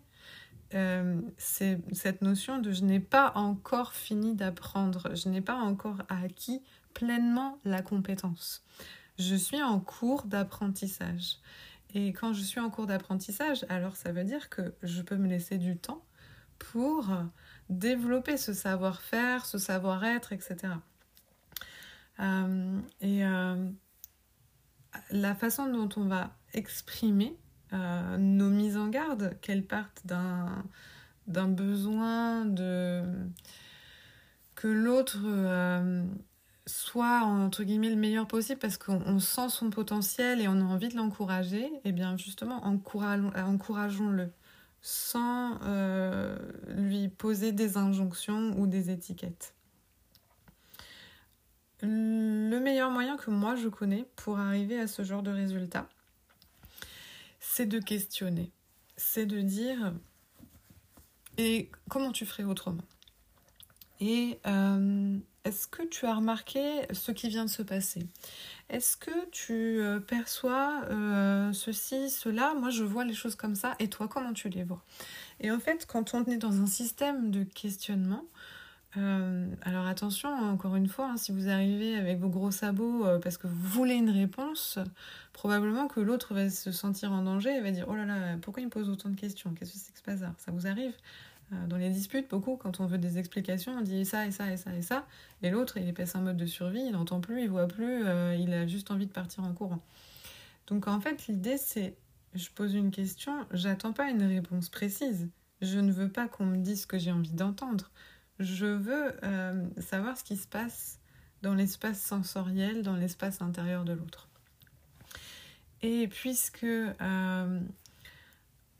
Euh, 0.74 1.20
c'est 1.38 1.80
cette 1.92 2.22
notion 2.22 2.60
de 2.60 2.72
je 2.72 2.84
n'ai 2.86 3.02
pas 3.02 3.34
encore 3.36 3.92
fini 3.92 4.36
d'apprendre, 4.36 5.14
je 5.16 5.28
n'ai 5.28 5.42
pas 5.42 5.56
encore 5.56 5.98
acquis 6.08 6.62
pleinement 6.94 7.60
la 7.66 7.82
compétence. 7.82 8.64
Je 9.20 9.36
suis 9.36 9.62
en 9.62 9.80
cours 9.82 10.24
d'apprentissage. 10.24 11.38
Et 11.94 12.14
quand 12.14 12.32
je 12.32 12.42
suis 12.42 12.62
en 12.62 12.70
cours 12.70 12.88
d'apprentissage, 12.88 13.66
alors 13.68 13.98
ça 13.98 14.14
veut 14.14 14.24
dire 14.24 14.50
que 14.50 14.74
je 14.82 15.02
peux 15.02 15.18
me 15.18 15.28
laisser 15.28 15.58
du 15.58 15.76
temps 15.76 16.02
pour 16.62 17.10
développer 17.70 18.38
ce 18.38 18.54
savoir-faire, 18.54 19.46
ce 19.46 19.58
savoir-être, 19.58 20.34
etc. 20.34 20.74
et 22.20 22.24
euh, 22.24 22.80
euh, 23.02 23.70
la 25.10 25.34
façon 25.36 25.68
dont 25.72 25.90
on 25.96 26.06
va 26.06 26.36
exprimer 26.54 27.36
euh, 27.74 28.18
nos 28.18 28.50
mises 28.50 28.78
en 28.78 28.90
garde, 28.90 29.38
qu'elles 29.42 29.66
partent 29.66 30.06
d'un, 30.06 30.64
d'un 31.28 31.48
besoin 31.48 32.46
de 32.46 33.04
que 34.56 34.68
l'autre 34.68 35.18
soit 36.68 37.22
entre 37.22 37.64
guillemets 37.64 37.90
le 37.90 37.96
meilleur 37.96 38.28
possible 38.28 38.60
parce 38.60 38.78
qu'on 38.78 39.18
sent 39.20 39.50
son 39.50 39.72
potentiel 39.72 40.42
et 40.42 40.48
on 40.48 40.62
a 40.62 40.64
envie 40.64 40.90
de 40.90 40.96
l'encourager, 40.98 41.64
et 41.66 41.82
eh 41.86 41.92
bien 41.92 42.16
justement 42.18 42.64
encourageons-le 42.64 44.32
sans 44.82 45.60
euh, 45.64 46.38
lui 46.70 47.08
poser 47.08 47.52
des 47.52 47.78
injonctions 47.78 48.60
ou 48.60 48.68
des 48.68 48.90
étiquettes. 48.90 49.54
Le 51.84 52.60
meilleur 52.60 52.92
moyen 52.92 53.18
que 53.18 53.32
moi 53.32 53.56
je 53.56 53.68
connais 53.68 54.08
pour 54.16 54.38
arriver 54.38 54.80
à 54.80 54.88
ce 54.88 55.04
genre 55.04 55.24
de 55.24 55.32
résultat, 55.32 55.90
c'est 57.40 57.66
de 57.66 57.80
questionner. 57.80 58.52
C'est 58.98 59.26
de 59.26 59.42
dire 59.42 59.94
et 61.38 61.72
comment 61.90 62.12
tu 62.12 62.26
ferais 62.26 62.44
autrement? 62.44 62.84
Euh, 64.02 65.18
est-ce 65.44 65.68
que 65.68 65.84
tu 65.84 66.06
as 66.06 66.16
remarqué 66.16 66.86
ce 66.92 67.12
qui 67.12 67.30
vient 67.30 67.46
de 67.46 67.50
se 67.50 67.64
passer? 67.64 68.08
Est-ce 68.70 68.96
que 68.96 69.30
tu 69.32 69.82
euh, 69.82 70.00
perçois 70.00 70.84
euh, 70.90 71.52
ceci, 71.52 72.10
cela? 72.10 72.54
Moi, 72.54 72.70
je 72.70 72.84
vois 72.84 73.06
les 73.06 73.16
choses 73.16 73.36
comme 73.36 73.56
ça. 73.56 73.76
Et 73.80 73.90
toi, 73.90 74.08
comment 74.08 74.34
tu 74.34 74.50
les 74.50 74.64
vois? 74.64 74.84
Et 75.40 75.50
en 75.50 75.60
fait, 75.60 75.88
quand 75.88 76.14
on 76.14 76.26
est 76.26 76.38
dans 76.38 76.62
un 76.62 76.68
système 76.68 77.32
de 77.32 77.44
questionnement, 77.44 78.24
euh, 78.98 79.48
alors 79.64 79.88
attention, 79.88 80.30
encore 80.30 80.76
une 80.76 80.88
fois, 80.88 81.12
hein, 81.12 81.18
si 81.18 81.32
vous 81.32 81.50
arrivez 81.50 81.96
avec 81.96 82.20
vos 82.20 82.30
gros 82.30 82.52
sabots 82.52 83.06
parce 83.24 83.38
que 83.38 83.48
vous 83.48 83.68
voulez 83.68 83.96
une 83.96 84.12
réponse, 84.12 84.78
probablement 85.34 85.88
que 85.88 86.02
l'autre 86.02 86.36
va 86.36 86.50
se 86.50 86.72
sentir 86.72 87.12
en 87.14 87.24
danger 87.24 87.56
et 87.56 87.62
va 87.62 87.72
dire 87.72 87.86
Oh 87.88 87.96
là 87.96 88.06
là, 88.06 88.38
pourquoi 88.42 88.62
il 88.62 88.66
me 88.66 88.72
pose 88.72 88.90
autant 88.90 89.10
de 89.10 89.20
questions? 89.20 89.56
Qu'est-ce 89.58 89.74
que 89.74 89.80
c'est 89.80 89.94
que 89.94 90.00
ce 90.00 90.04
bazar? 90.04 90.34
Ça 90.38 90.52
vous 90.52 90.68
arrive? 90.68 90.94
Dans 91.68 91.78
les 91.78 91.90
disputes, 91.90 92.30
beaucoup, 92.30 92.56
quand 92.56 92.80
on 92.80 92.86
veut 92.86 92.98
des 92.98 93.18
explications, 93.18 93.74
on 93.78 93.82
dit 93.82 94.06
ça 94.06 94.26
et 94.26 94.32
ça 94.32 94.52
et 94.52 94.58
ça 94.58 94.74
et 94.74 94.82
ça, 94.82 95.06
et 95.42 95.50
l'autre, 95.50 95.78
il 95.78 95.88
est 95.88 95.94
passé 95.94 96.18
en 96.18 96.22
mode 96.22 96.38
de 96.38 96.46
survie, 96.46 96.80
il 96.80 96.92
n'entend 96.92 97.20
plus, 97.20 97.42
il 97.42 97.50
voit 97.50 97.68
plus, 97.68 98.06
il 98.40 98.54
a 98.54 98.66
juste 98.68 98.90
envie 98.90 99.06
de 99.06 99.12
partir 99.12 99.44
en 99.44 99.54
courant. 99.54 99.84
Donc 100.68 100.88
en 100.88 101.02
fait, 101.02 101.28
l'idée 101.28 101.58
c'est 101.58 101.98
je 102.36 102.50
pose 102.52 102.74
une 102.74 102.92
question, 102.92 103.46
j'attends 103.52 103.92
pas 103.92 104.10
une 104.10 104.24
réponse 104.24 104.70
précise. 104.70 105.28
Je 105.60 105.80
ne 105.80 105.92
veux 105.92 106.08
pas 106.08 106.30
qu'on 106.30 106.46
me 106.46 106.58
dise 106.58 106.84
ce 106.84 106.88
que 106.88 106.98
j'ai 106.98 107.12
envie 107.12 107.34
d'entendre 107.34 107.92
je 108.42 108.66
veux 108.66 109.14
euh, 109.24 109.68
savoir 109.78 110.18
ce 110.18 110.24
qui 110.24 110.38
se 110.38 110.48
passe 110.48 111.00
dans 111.42 111.54
l'espace 111.54 112.02
sensoriel, 112.02 112.84
dans 112.84 112.96
l'espace 112.96 113.42
intérieur 113.42 113.84
de 113.86 113.94
l'autre. 113.94 114.28
Et 115.82 116.08
puisque 116.08 116.64
euh, 116.64 117.60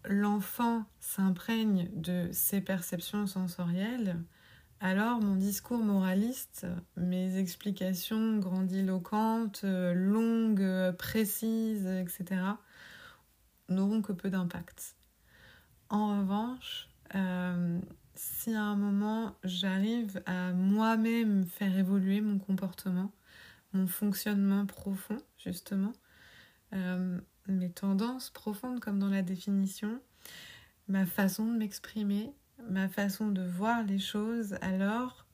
l'enfant 0.06 0.86
s'imprègne 1.00 1.90
de 1.94 2.30
ses 2.32 2.62
perceptions 2.62 3.28
sensorielles, 3.28 4.20
alors 4.80 5.22
mon 5.22 5.36
discours 5.36 5.84
moraliste, 5.84 6.66
mes 6.98 7.38
explications 7.38 8.38
grandiloquentes, 8.38 9.64
longues, 9.64 10.92
précises, 10.98 11.86
etc., 11.86 12.42
n'auront 13.70 14.02
que 14.02 14.12
peu 14.12 14.30
d'impact. 14.30 14.96
En 15.90 16.20
revanche, 16.20 16.90
euh, 17.16 17.80
si 18.16 18.54
à 18.56 18.64
un 18.64 18.76
moment 18.76 19.36
j'arrive 19.44 20.22
à 20.26 20.52
moi-même 20.54 21.46
faire 21.46 21.78
évoluer 21.78 22.22
mon 22.22 22.40
comportement, 22.40 23.12
mon 23.74 23.88
fonctionnement 23.88 24.66
profond, 24.66 25.18
justement, 25.38 25.94
euh, 26.74 27.20
mes 27.48 27.72
tendances 27.72 28.30
profondes 28.30 28.80
comme 28.80 29.00
dans 29.00 29.10
la 29.10 29.22
définition, 29.22 30.02
ma 30.88 31.06
façon 31.06 31.52
de 31.52 31.58
m'exprimer, 31.58 32.34
ma 32.70 32.88
façon 32.90 33.30
de 33.30 33.44
voir 33.44 33.84
les 33.84 34.00
choses, 34.00 34.56
alors 34.62 35.26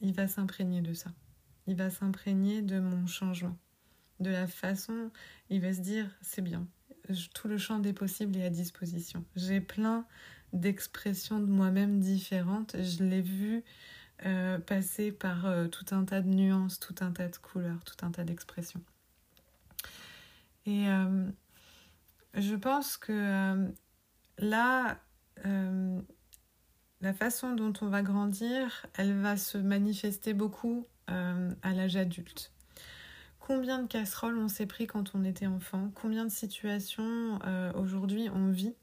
il 0.00 0.12
va 0.12 0.28
s'imprégner 0.28 0.82
de 0.82 0.92
ça. 0.92 1.10
Il 1.66 1.76
va 1.76 1.90
s'imprégner 1.90 2.62
de 2.62 2.78
mon 2.78 3.06
changement, 3.06 3.56
de 4.20 4.30
la 4.30 4.46
façon, 4.46 5.10
il 5.50 5.60
va 5.60 5.72
se 5.72 5.80
dire 5.80 6.08
c'est 6.20 6.42
bien, 6.42 6.66
tout 7.34 7.48
le 7.48 7.58
champ 7.58 7.78
des 7.78 7.92
possibles 7.92 8.36
est 8.36 8.44
à 8.44 8.50
disposition. 8.50 9.24
J'ai 9.34 9.60
plein 9.60 10.06
d'expressions 10.52 11.40
de 11.40 11.46
moi-même 11.46 12.00
différentes. 12.00 12.76
Je 12.80 13.04
l'ai 13.04 13.22
vu 13.22 13.62
euh, 14.24 14.58
passer 14.58 15.12
par 15.12 15.46
euh, 15.46 15.68
tout 15.68 15.94
un 15.94 16.04
tas 16.04 16.20
de 16.20 16.28
nuances, 16.28 16.80
tout 16.80 16.94
un 17.00 17.12
tas 17.12 17.28
de 17.28 17.36
couleurs, 17.36 17.84
tout 17.84 18.04
un 18.04 18.10
tas 18.10 18.24
d'expressions. 18.24 18.82
Et 20.66 20.88
euh, 20.88 21.28
je 22.34 22.54
pense 22.54 22.96
que 22.96 23.66
là, 24.38 24.98
la 27.00 27.12
façon 27.14 27.54
dont 27.54 27.72
on 27.80 27.88
va 27.88 28.02
grandir, 28.02 28.86
elle 28.94 29.14
va 29.20 29.36
se 29.36 29.58
manifester 29.58 30.34
beaucoup 30.34 30.86
à 31.06 31.72
l'âge 31.72 31.96
adulte. 31.96 32.52
Combien 33.38 33.80
de 33.80 33.86
casseroles 33.86 34.38
on 34.38 34.48
s'est 34.48 34.66
pris 34.66 34.88
quand 34.88 35.14
on 35.14 35.22
était 35.22 35.46
enfant? 35.46 35.92
Combien 35.94 36.24
de 36.24 36.30
situations 36.30 37.38
aujourd'hui 37.74 38.28
on 38.34 38.50
vit 38.50 38.74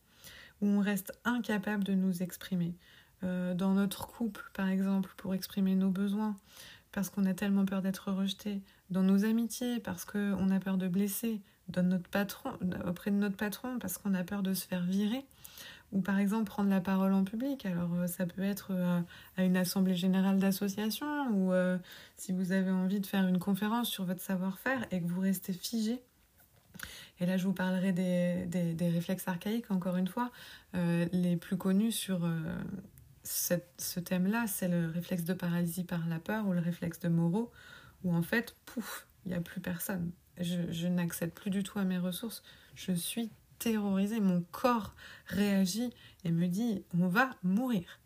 où 0.61 0.67
on 0.67 0.79
reste 0.79 1.11
incapable 1.25 1.83
de 1.83 1.93
nous 1.93 2.23
exprimer? 2.23 2.75
Euh, 3.23 3.53
dans 3.53 3.73
notre 3.73 4.07
couple, 4.07 4.49
par 4.53 4.67
exemple, 4.67 5.13
pour 5.15 5.33
exprimer 5.33 5.75
nos 5.75 5.89
besoins, 5.89 6.37
parce 6.91 7.09
qu'on 7.09 7.25
a 7.25 7.33
tellement 7.33 7.65
peur 7.65 7.81
d'être 7.81 8.11
rejeté. 8.11 8.61
Dans 8.89 9.03
nos 9.03 9.23
amitiés, 9.23 9.79
parce 9.79 10.03
qu'on 10.03 10.49
a 10.49 10.59
peur 10.59 10.77
de 10.77 10.87
blesser. 10.87 11.41
Dans 11.69 11.83
notre 11.83 12.09
patron, 12.09 12.51
auprès 12.85 13.11
de 13.11 13.15
notre 13.15 13.37
patron, 13.37 13.79
parce 13.79 13.97
qu'on 13.97 14.13
a 14.13 14.23
peur 14.23 14.43
de 14.43 14.53
se 14.53 14.67
faire 14.67 14.83
virer. 14.83 15.25
Ou 15.91 16.01
par 16.01 16.17
exemple 16.17 16.45
prendre 16.45 16.69
la 16.69 16.81
parole 16.81 17.13
en 17.13 17.23
public. 17.23 17.67
Alors 17.67 17.93
euh, 17.93 18.07
ça 18.07 18.25
peut 18.25 18.41
être 18.41 18.71
euh, 18.71 18.99
à 19.37 19.43
une 19.43 19.55
assemblée 19.55 19.95
générale 19.95 20.39
d'association 20.39 21.05
ou 21.29 21.53
si 22.17 22.31
vous 22.31 22.51
avez 22.51 22.71
envie 22.71 22.99
de 22.99 23.05
faire 23.05 23.27
une 23.27 23.37
conférence 23.37 23.89
sur 23.89 24.03
votre 24.03 24.21
savoir-faire 24.21 24.85
et 24.91 25.01
que 25.01 25.05
vous 25.05 25.21
restez 25.21 25.53
figé 25.53 26.01
et 27.19 27.25
là, 27.25 27.37
je 27.37 27.45
vous 27.45 27.53
parlerai 27.53 27.91
des, 27.91 28.45
des, 28.45 28.89
réflexes 28.89 29.27
archaïques, 29.27 29.71
encore 29.71 29.97
une 29.97 30.07
fois. 30.07 30.31
Euh, 30.75 31.07
les 31.11 31.37
plus 31.37 31.57
connus 31.57 31.91
sur 31.91 32.25
euh, 32.25 32.57
ce 33.23 33.99
thème-là, 33.99 34.45
c'est 34.47 34.67
le 34.67 34.89
réflexe 34.89 35.23
de 35.23 35.33
paralysie 35.33 35.83
par 35.83 36.07
la 36.07 36.19
peur 36.19 36.47
ou 36.47 36.53
le 36.53 36.59
réflexe 36.59 36.99
de 36.99 37.09
Moreau, 37.09 37.51
où 38.03 38.13
en 38.13 38.23
fait, 38.23 38.55
pouf, 38.65 39.07
il 39.25 39.29
n'y 39.29 39.37
a 39.37 39.41
plus 39.41 39.61
personne. 39.61 40.11
Je, 40.39 40.87
n'accède 40.87 41.33
plus 41.33 41.49
du 41.49 41.63
tout 41.63 41.79
à 41.79 41.83
mes 41.83 41.97
ressources. 41.97 42.43
Je 42.75 42.91
suis 42.91 43.31
terrorisée. 43.59 44.19
Mon 44.19 44.41
corps 44.51 44.95
réagit 45.27 45.93
et 46.23 46.31
me 46.31 46.47
dit 46.47 46.83
on 46.97 47.07
va 47.07 47.31
mourir. 47.43 47.99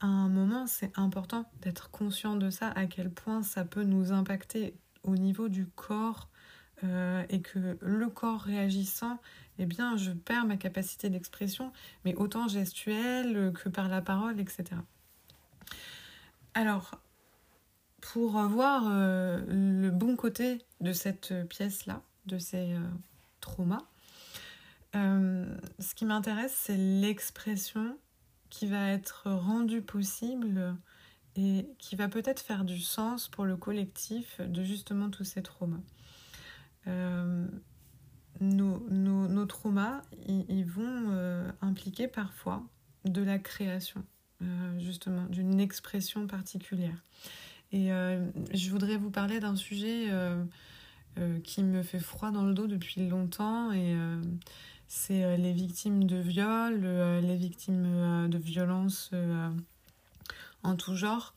À 0.00 0.06
un 0.06 0.28
moment, 0.28 0.66
c'est 0.66 0.96
important 0.98 1.50
d'être 1.60 1.90
conscient 1.90 2.36
de 2.36 2.48
ça, 2.48 2.68
à 2.70 2.86
quel 2.86 3.10
point 3.10 3.42
ça 3.42 3.64
peut 3.64 3.84
nous 3.84 4.12
impacter 4.12 4.74
au 5.02 5.16
niveau 5.16 5.48
du 5.48 5.66
corps 5.66 6.30
euh, 6.84 7.22
et 7.28 7.42
que 7.42 7.76
le 7.80 8.08
corps 8.08 8.40
réagissant, 8.40 9.18
eh 9.58 9.66
bien, 9.66 9.98
je 9.98 10.12
perds 10.12 10.46
ma 10.46 10.56
capacité 10.56 11.10
d'expression, 11.10 11.72
mais 12.06 12.14
autant 12.14 12.48
gestuelle 12.48 13.52
que 13.52 13.68
par 13.68 13.88
la 13.88 14.00
parole, 14.00 14.40
etc. 14.40 14.64
Alors, 16.54 16.98
pour 18.00 18.32
voir 18.48 18.84
euh, 18.88 19.44
le 19.46 19.90
bon 19.90 20.16
côté 20.16 20.62
de 20.80 20.92
cette 20.92 21.48
pièce-là, 21.48 22.02
de 22.26 22.38
ces 22.38 22.72
euh, 22.72 22.80
traumas, 23.40 23.86
ce 24.92 25.94
qui 25.94 26.04
m'intéresse, 26.04 26.54
c'est 26.56 26.76
l'expression 26.76 27.96
qui 28.48 28.66
va 28.66 28.88
être 28.88 29.30
rendue 29.30 29.82
possible 29.82 30.76
et 31.36 31.66
qui 31.78 31.96
va 31.96 32.08
peut-être 32.08 32.40
faire 32.40 32.64
du 32.64 32.80
sens 32.80 33.28
pour 33.28 33.44
le 33.44 33.56
collectif 33.56 34.40
de 34.40 34.64
justement 34.64 35.10
tous 35.10 35.24
ces 35.24 35.42
traumas. 35.42 35.80
Euh, 36.86 37.46
nos, 38.40 39.46
traumas, 39.46 40.02
ils, 40.26 40.64
vont 40.64 41.06
euh, 41.10 41.50
impliquer 41.60 42.08
parfois 42.08 42.64
de 43.04 43.22
la 43.22 43.38
création, 43.38 44.04
euh, 44.42 44.78
justement, 44.78 45.26
d'une 45.26 45.60
expression 45.60 46.26
particulière. 46.26 47.04
Et 47.72 47.90
je 48.52 48.70
voudrais 48.70 48.96
vous 48.96 49.10
parler 49.10 49.38
d'un 49.38 49.54
sujet 49.54 50.08
qui 51.44 51.62
me 51.62 51.82
fait 51.82 52.00
froid 52.00 52.30
dans 52.30 52.44
le 52.44 52.52
dos 52.52 52.66
depuis 52.66 53.06
longtemps, 53.08 53.72
et 53.72 53.94
c'est 54.88 55.36
les 55.36 55.52
victimes 55.52 56.04
de 56.04 56.16
viol, 56.16 56.80
les 57.22 57.36
victimes 57.36 58.28
de 58.28 58.38
violences 58.38 59.12
en 60.64 60.74
tout 60.74 60.96
genre, 60.96 61.32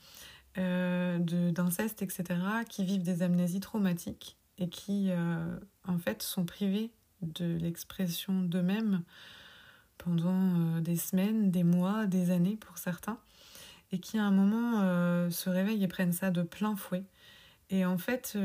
d'inceste, 0.55 2.01
etc., 2.01 2.23
qui 2.67 2.83
vivent 2.83 3.03
des 3.03 3.21
amnésies 3.21 3.59
traumatiques 3.59 4.37
et 4.57 4.69
qui 4.69 5.09
euh, 5.09 5.57
en 5.87 5.97
fait 5.97 6.21
sont 6.21 6.45
privés 6.45 6.91
de 7.21 7.57
l'expression 7.57 8.41
d'eux-mêmes 8.41 9.03
pendant 9.97 10.77
euh, 10.77 10.81
des 10.81 10.95
semaines, 10.95 11.51
des 11.51 11.63
mois, 11.63 12.05
des 12.05 12.31
années 12.31 12.57
pour 12.57 12.77
certains, 12.77 13.17
et 13.93 13.99
qui 13.99 14.17
à 14.17 14.25
un 14.25 14.31
moment 14.31 14.81
euh, 14.81 15.29
se 15.29 15.49
réveillent 15.49 15.83
et 15.83 15.87
prennent 15.87 16.11
ça 16.11 16.31
de 16.31 16.41
plein 16.41 16.75
fouet. 16.75 17.05
Et 17.69 17.85
en 17.85 17.97
fait, 17.97 18.37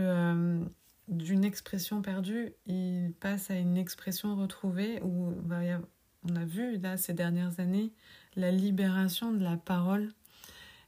d'une 1.09 1.45
expression 1.45 2.01
perdue, 2.01 2.53
ils 2.67 3.13
passent 3.21 3.51
à 3.51 3.57
une 3.57 3.77
expression 3.77 4.37
retrouvée 4.37 5.03
où 5.03 5.35
on 5.51 6.37
a 6.37 6.45
vu 6.45 6.79
là 6.79 6.97
ces 6.97 7.13
dernières 7.13 7.61
années 7.61 7.93
la 8.37 8.53
libération 8.53 9.33
de 9.33 9.43
la 9.43 9.59
parole. 9.59 10.13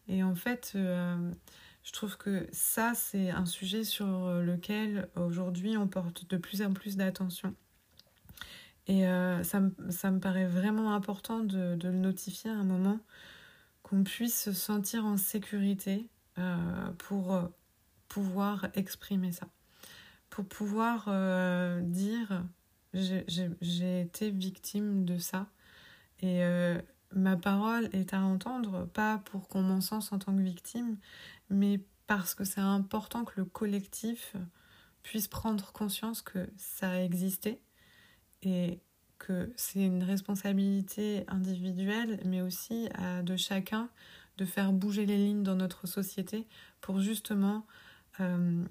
Et 0.09 0.23
en 0.23 0.35
fait, 0.35 0.73
je 0.75 1.92
trouve 1.92 2.16
que 2.16 2.46
ça, 2.51 2.92
c'est 2.94 3.29
un 3.31 3.44
sujet 3.44 3.85
sur 3.85 4.07
lequel 4.07 5.09
aujourd'hui 5.16 5.77
on 5.77 5.88
porte 5.88 6.31
de 6.31 6.38
plus 6.38 6.62
en 6.62 6.73
plus 6.73 6.96
d'attention. 6.96 7.55
Et 8.90 9.07
euh, 9.07 9.44
ça, 9.44 9.61
me, 9.61 10.18
paraît 10.18 10.46
vraiment 10.46 10.94
important 10.94 11.40
de, 11.40 11.79
le 11.81 11.92
notifier 11.92 12.51
à 12.51 12.55
un 12.55 12.64
moment, 12.64 12.99
qu'on 13.90 14.05
puisse 14.05 14.44
se 14.44 14.53
sentir 14.53 15.05
en 15.05 15.16
sécurité 15.16 16.09
euh, 16.38 16.92
pour 16.98 17.35
euh, 17.35 17.42
pouvoir 18.07 18.68
exprimer 18.74 19.33
ça. 19.33 19.48
Pour 20.31 20.44
pouvoir 20.44 21.07
euh, 21.09 21.81
dire 21.83 22.44
j'ai 22.92 24.00
été 24.00 24.31
victime 24.31 25.05
de 25.05 25.18
ça. 25.18 25.48
Et 26.22 26.42
ma 27.12 27.37
parole 27.37 27.88
est 27.92 28.12
à 28.12 28.20
entendre, 28.20 28.87
pas 28.87 29.18
pour 29.18 29.48
qu'on 29.48 29.62
m'en 29.62 29.81
sens 29.81 30.12
en 30.12 30.18
tant 30.18 30.37
que 30.37 30.42
victime, 30.42 30.98
mais 31.50 31.81
parce 32.09 32.35
que 32.35 32.42
c'est 32.42 32.61
important 32.61 33.24
que 33.24 33.35
le 33.37 33.44
collectif 33.44 34.35
puisse 35.05 35.29
prendre 35.29 35.70
conscience 35.72 36.20
que 36.20 36.50
ça 36.57 36.90
a 36.90 37.00
existé 37.00 37.62
et 38.42 38.81
que 39.20 39.52
c'est 39.54 39.85
une 39.85 40.02
responsabilité 40.02 41.24
individuelle, 41.28 42.20
mais 42.24 42.40
aussi 42.42 42.88
de 43.22 43.37
chacun 43.37 43.88
de 44.40 44.46
faire 44.46 44.72
bouger 44.72 45.04
les 45.04 45.18
lignes 45.18 45.42
dans 45.42 45.54
notre 45.54 45.87
société 45.87 46.46
pour 46.80 46.98
justement 47.00 47.66
euh, 48.20 48.64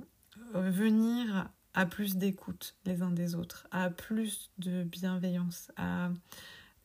venir 0.54 1.50
à 1.76 1.86
plus 1.86 2.16
d'écoute 2.16 2.76
les 2.86 3.04
uns 3.04 3.12
des 3.12 3.36
autres, 3.36 3.68
à 3.70 3.92
plus 3.92 4.50
de 4.58 4.84
bienveillance, 4.84 5.72
à 5.78 6.10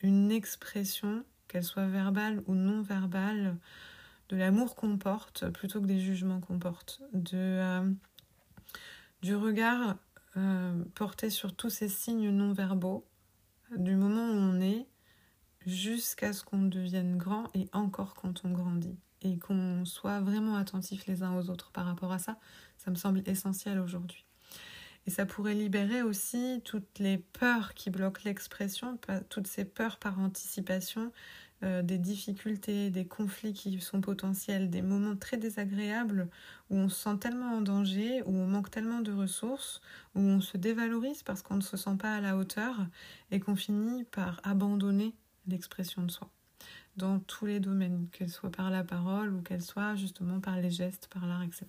une 0.01 0.31
expression, 0.31 1.25
qu'elle 1.49 1.65
soit 1.65 1.87
verbale 1.87 2.43
ou 2.47 2.55
non 2.55 2.83
verbale, 2.83 3.57
de 4.29 4.37
l'amour 4.37 4.77
qu'on 4.77 4.99
porte 4.99 5.49
plutôt 5.51 5.81
que 5.81 5.87
des 5.87 6.01
jugements 6.01 6.41
qu'on 6.41 6.59
porte, 6.59 7.01
euh, 7.33 7.91
du 9.23 9.35
regard 9.35 9.97
euh, 10.37 10.85
porté 10.95 11.31
sur 11.31 11.57
tous 11.57 11.71
ces 11.71 11.89
signes 11.89 12.29
non 12.29 12.53
verbaux, 12.53 13.07
du 13.77 13.97
moment 13.97 14.27
où 14.27 14.37
on 14.37 14.61
est 14.61 14.87
jusqu'à 15.67 16.33
ce 16.33 16.45
qu'on 16.45 16.63
devienne 16.63 17.17
grand 17.17 17.45
et 17.55 17.69
encore 17.73 18.15
quand 18.15 18.43
on 18.45 18.51
grandit. 18.51 18.99
Et 19.23 19.39
qu'on 19.39 19.85
soit 19.87 20.21
vraiment 20.21 20.57
attentifs 20.57 21.07
les 21.07 21.23
uns 21.23 21.35
aux 21.37 21.49
autres 21.49 21.71
par 21.73 21.87
rapport 21.87 22.13
à 22.13 22.19
ça, 22.19 22.39
ça 22.77 22.91
me 22.91 22.97
semble 22.97 23.23
essentiel 23.27 23.79
aujourd'hui. 23.79 24.27
Et 25.07 25.11
ça 25.11 25.27
pourrait 25.27 25.55
libérer 25.55 26.03
aussi 26.03 26.61
toutes 26.65 26.99
les 26.99 27.19
peurs 27.19 27.75
qui 27.75 27.91
bloquent 27.91 28.23
l'expression, 28.25 28.99
toutes 29.29 29.47
ces 29.47 29.65
peurs 29.65 29.99
par 29.99 30.19
anticipation, 30.19 31.13
euh, 31.65 31.83
des 31.83 31.99
difficultés, 31.99 32.91
des 32.91 33.07
conflits 33.07 33.53
qui 33.53 33.81
sont 33.81 34.01
potentiels, 34.01 34.71
des 34.71 34.83
moments 34.83 35.17
très 35.17 35.37
désagréables 35.37 36.29
où 36.71 36.77
on 36.77 36.89
se 36.89 37.03
sent 37.03 37.17
tellement 37.19 37.57
en 37.57 37.61
danger, 37.61 38.23
où 38.27 38.37
on 38.37 38.47
manque 38.47 38.71
tellement 38.71 39.01
de 39.01 39.13
ressources, 39.13 39.81
où 40.15 40.21
on 40.21 40.41
se 40.41 40.57
dévalorise 40.57 41.23
parce 41.23 41.43
qu'on 41.43 41.57
ne 41.57 41.63
se 41.63 41.77
sent 41.77 41.97
pas 41.99 42.17
à 42.17 42.21
la 42.21 42.37
hauteur 42.37 42.87
et 43.31 43.41
qu'on 43.41 43.57
finit 43.57 44.05
par 44.05 44.41
abandonner 44.45 45.15
l'expression 45.47 46.03
de 46.03 46.11
soi 46.11 46.31
dans 46.97 47.19
tous 47.19 47.47
les 47.47 47.61
domaines, 47.61 48.09
qu'elle 48.13 48.31
soit 48.31 48.51
par 48.51 48.71
la 48.71 48.85
parole 48.85 49.35
ou 49.35 49.43
qu'elle 49.43 49.63
soit 49.63 49.97
justement 49.97 50.41
par 50.41 50.57
les 50.57 50.71
gestes, 50.71 51.09
par 51.09 51.27
l'art, 51.27 51.43
etc. 51.43 51.67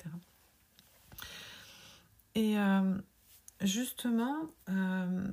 Et 2.36 2.60
euh, 2.60 2.98
justement, 3.62 4.36
euh, 4.70 5.28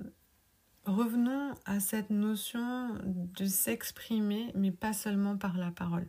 revenons 0.85 1.55
à 1.65 1.81
cette 1.81 2.11
notion 2.11 2.95
de 3.05 3.47
s'exprimer, 3.47 4.53
mais 4.55 4.71
pas 4.71 4.93
seulement 4.93 5.37
par 5.37 5.57
la 5.57 5.71
parole. 5.71 6.09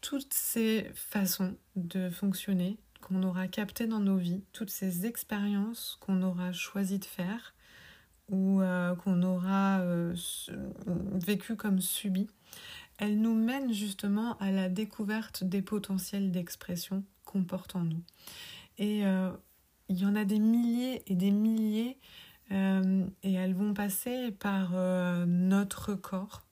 Toutes 0.00 0.32
ces 0.32 0.90
façons 0.94 1.56
de 1.76 2.08
fonctionner 2.08 2.78
qu'on 3.00 3.22
aura 3.22 3.48
captées 3.48 3.86
dans 3.86 4.00
nos 4.00 4.16
vies, 4.16 4.44
toutes 4.52 4.70
ces 4.70 5.06
expériences 5.06 5.98
qu'on 6.00 6.22
aura 6.22 6.52
choisi 6.52 6.98
de 6.98 7.04
faire 7.04 7.54
ou 8.28 8.60
euh, 8.60 8.94
qu'on 8.94 9.22
aura 9.22 9.80
euh, 9.80 10.14
vécues 11.14 11.56
comme 11.56 11.80
subies, 11.80 12.28
elles 12.98 13.20
nous 13.20 13.34
mènent 13.34 13.72
justement 13.72 14.36
à 14.38 14.50
la 14.52 14.68
découverte 14.68 15.42
des 15.42 15.62
potentiels 15.62 16.30
d'expression 16.30 17.04
qu'on 17.24 17.44
porte 17.44 17.74
en 17.76 17.84
nous. 17.84 18.02
Et 18.78 19.06
euh, 19.06 19.30
il 19.88 19.98
y 19.98 20.06
en 20.06 20.14
a 20.14 20.24
des 20.24 20.38
milliers 20.38 21.02
et 21.06 21.16
des 21.16 21.30
milliers 21.30 21.98
euh, 22.52 23.04
et 23.22 23.34
elles 23.34 23.54
vont 23.54 23.74
passer 23.74 24.32
par 24.32 24.70
euh, 24.74 25.24
notre 25.26 25.94
corps 25.94 26.42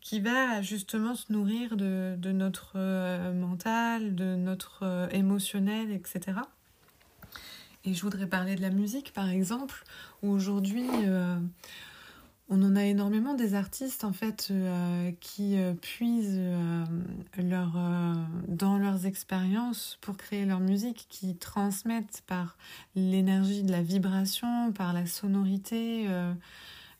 qui 0.00 0.20
va 0.20 0.62
justement 0.62 1.14
se 1.14 1.30
nourrir 1.30 1.76
de, 1.76 2.16
notre 2.32 2.72
euh, 2.76 3.34
mental, 3.34 4.14
de 4.14 4.34
notre 4.34 5.08
émotionnel, 5.12 5.90
etc. 5.90 6.38
Et 7.84 7.92
je 7.92 8.00
voudrais 8.00 8.26
parler 8.26 8.54
de 8.54 8.62
la 8.62 8.70
musique 8.70 9.12
par 9.12 9.28
exemple, 9.28 9.84
où 10.22 10.30
aujourd'hui 10.30 10.88
on 12.52 12.62
en 12.64 12.74
a 12.74 12.84
énormément 12.84 13.34
des 13.34 13.54
artistes 13.54 14.02
en 14.02 14.12
fait 14.12 14.48
euh, 14.50 15.12
qui 15.20 15.56
euh, 15.56 15.72
puisent 15.72 16.34
euh, 16.36 16.84
leur, 17.38 17.78
dans 18.48 18.76
leurs 18.76 19.06
expériences 19.06 19.98
pour 20.00 20.16
créer 20.16 20.44
leur 20.44 20.58
musique, 20.58 21.06
qui 21.08 21.36
transmettent 21.36 22.24
par 22.26 22.58
l'énergie 22.96 23.62
de 23.62 23.70
la 23.70 23.82
vibration, 23.82 24.72
par 24.72 24.92
la 24.92 25.06
sonorité, 25.06 26.08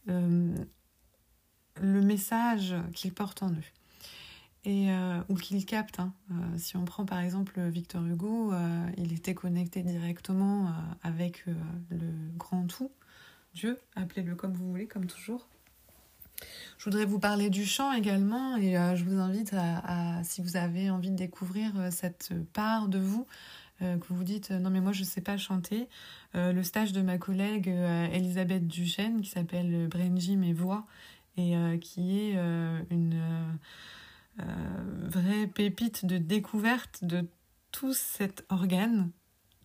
le 0.07 0.55
message 1.83 2.75
qu'ils 2.95 3.13
portent 3.13 3.43
en 3.43 3.51
eux. 3.51 3.65
Et, 4.67 4.91
ou 5.31 5.37
qu'ils 5.37 5.65
captent. 5.65 6.01
Hein. 6.01 6.13
si 6.59 6.77
on 6.77 6.85
prend 6.85 7.07
par 7.07 7.19
exemple 7.21 7.61
Victor 7.71 8.05
Hugo, 8.05 8.53
il 8.99 9.13
était 9.13 9.35
connecté 9.35 9.83
directement 9.83 10.71
avec 11.03 11.45
le 11.47 12.13
grand 12.37 12.67
tout, 12.67 12.91
Dieu, 13.55 13.79
appelez-le 13.97 14.35
comme 14.35 14.53
vous 14.53 14.69
voulez, 14.69 14.87
comme 14.87 15.07
toujours. 15.07 15.49
Je 16.79 16.85
voudrais 16.85 17.05
vous 17.05 17.19
parler 17.19 17.51
du 17.51 17.67
chant 17.67 17.93
également 17.93 18.57
et 18.57 18.77
euh, 18.77 18.97
je 18.97 19.05
vous 19.05 19.19
invite 19.19 19.55
à, 19.55 20.23
si 20.25 20.41
vous 20.41 20.57
avez 20.57 20.91
envie 20.91 21.11
de 21.11 21.17
découvrir 21.17 21.73
euh, 21.79 21.91
cette 21.91 22.33
part 22.53 22.89
de 22.89 22.99
vous, 22.99 23.27
euh, 23.83 23.99
que 23.99 24.07
vous 24.13 24.25
dites 24.25 24.51
non 24.51 24.71
mais 24.71 24.81
moi 24.81 24.93
je 24.93 25.01
ne 25.01 25.07
sais 25.07 25.21
pas 25.21 25.37
chanter, 25.37 25.89
le 26.35 26.63
stage 26.63 26.93
de 26.93 27.03
ma 27.03 27.19
collègue 27.19 27.67
Elisabeth 27.67 28.69
Duchesne 28.69 29.21
qui 29.21 29.31
s'appelle 29.31 29.89
Brain 29.89 30.17
Gym 30.17 30.45
et 30.45 30.53
Voix 30.53 30.87
et 31.37 31.55
qui 31.81 32.21
est 32.21 32.35
une 32.91 33.21
vraie 34.39 35.49
pépite 35.49 36.07
de 36.07 36.19
découverte 36.19 37.05
de 37.05 37.27
tout 37.73 37.93
cet 37.93 38.45
organe 38.49 39.11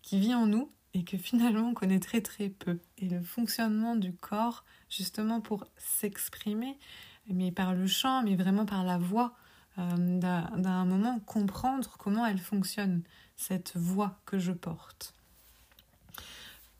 qui 0.01 0.19
vit 0.19 0.33
en 0.33 0.47
nous 0.47 0.71
et 0.95 1.03
que 1.03 1.17
finalement 1.17 1.69
on 1.69 1.73
connaît 1.73 1.99
très 1.99 2.21
très 2.21 2.49
peu. 2.49 2.79
Et 2.97 3.09
le 3.09 3.21
fonctionnement 3.21 3.95
du 3.97 4.13
corps, 4.13 4.63
justement 4.89 5.41
pour 5.41 5.65
s'exprimer, 5.77 6.79
mais 7.27 7.51
par 7.51 7.73
le 7.73 7.85
chant, 7.85 8.23
mais 8.23 8.35
vraiment 8.35 8.65
par 8.65 8.83
la 8.85 8.97
voix, 8.97 9.35
euh, 9.77 10.19
d'un 10.19 10.85
moment 10.85 11.19
comprendre 11.19 11.97
comment 11.99 12.25
elle 12.25 12.39
fonctionne, 12.39 13.03
cette 13.35 13.75
voix 13.75 14.21
que 14.25 14.39
je 14.39 14.53
porte. 14.53 15.13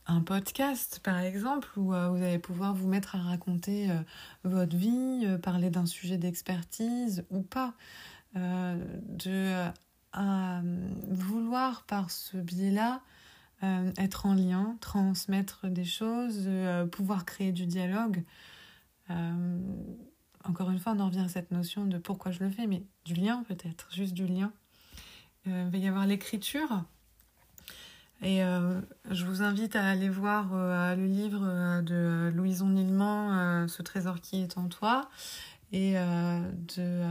Un 0.08 0.22
podcast, 0.22 1.02
par 1.04 1.20
exemple, 1.20 1.68
où 1.76 1.94
euh, 1.94 2.08
vous 2.10 2.24
allez 2.24 2.40
pouvoir 2.40 2.74
vous 2.74 2.88
mettre 2.88 3.16
à 3.16 3.20
raconter 3.20 3.92
euh, 3.92 4.00
votre 4.46 4.78
vie, 4.78 5.28
parler 5.44 5.70
d'un 5.70 5.86
sujet 5.86 6.18
d'expertise 6.18 7.26
ou 7.30 7.42
pas, 7.42 7.74
de 8.36 9.72
vouloir 11.10 11.84
par 11.84 12.12
ce 12.12 12.36
biais-là 12.38 13.02
euh, 13.64 13.92
être 13.98 14.26
en 14.26 14.34
lien, 14.34 14.78
transmettre 14.82 15.68
des 15.68 15.86
choses, 15.86 16.44
euh, 16.46 16.86
pouvoir 16.86 17.26
créer 17.26 17.54
du 17.54 17.66
dialogue. 17.66 18.24
Euh, 19.10 19.60
encore 20.44 20.70
une 20.72 20.80
fois, 20.80 20.94
on 20.94 21.00
en 21.00 21.06
revient 21.06 21.22
à 21.22 21.30
cette 21.30 21.52
notion 21.52 21.86
de 21.86 21.98
pourquoi 21.98 22.32
je 22.32 22.44
le 22.44 22.50
fais, 22.50 22.68
mais 22.68 22.84
du 23.06 23.14
lien 23.14 23.44
peut-être, 23.48 23.88
juste 23.94 24.14
du 24.14 24.28
lien. 24.28 24.52
il 25.46 25.70
va 25.72 25.78
y 25.78 25.88
avoir 25.88 26.06
l'écriture. 26.06 26.84
Et 28.22 28.40
je 28.40 29.26
vous 29.26 29.42
invite 29.42 29.76
à 29.76 29.86
aller 29.86 30.10
voir 30.10 30.50
le 30.96 31.06
livre 31.06 31.82
de 31.82 32.32
Louison 32.34 32.68
Nilman, 32.68 33.68
Ce 33.68 33.82
trésor 33.82 34.22
qui 34.22 34.42
est 34.42 34.58
en 34.58 34.68
toi, 34.68 35.10
et 35.72 35.94
de 35.94 37.02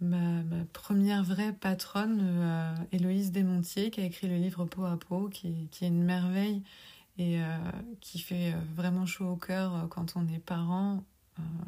ma, 0.00 0.42
première 0.72 1.22
vraie 1.22 1.52
patronne, 1.52 2.20
euh, 2.22 2.74
Héloïse 2.92 3.32
Desmontiers, 3.32 3.90
qui 3.90 4.00
a 4.00 4.04
écrit 4.04 4.28
le 4.28 4.36
livre 4.36 4.64
Peau 4.64 4.84
à 4.84 4.96
peau, 4.96 5.28
qui, 5.28 5.68
est 5.80 5.86
une 5.86 6.02
merveille 6.02 6.62
et 7.18 7.40
euh, 7.40 7.56
qui 8.00 8.18
fait 8.18 8.52
euh, 8.52 8.60
vraiment 8.74 9.06
chaud 9.06 9.28
au 9.28 9.36
cœur 9.36 9.88
quand 9.90 10.14
on 10.16 10.26
est 10.28 10.38
parent. 10.38 11.02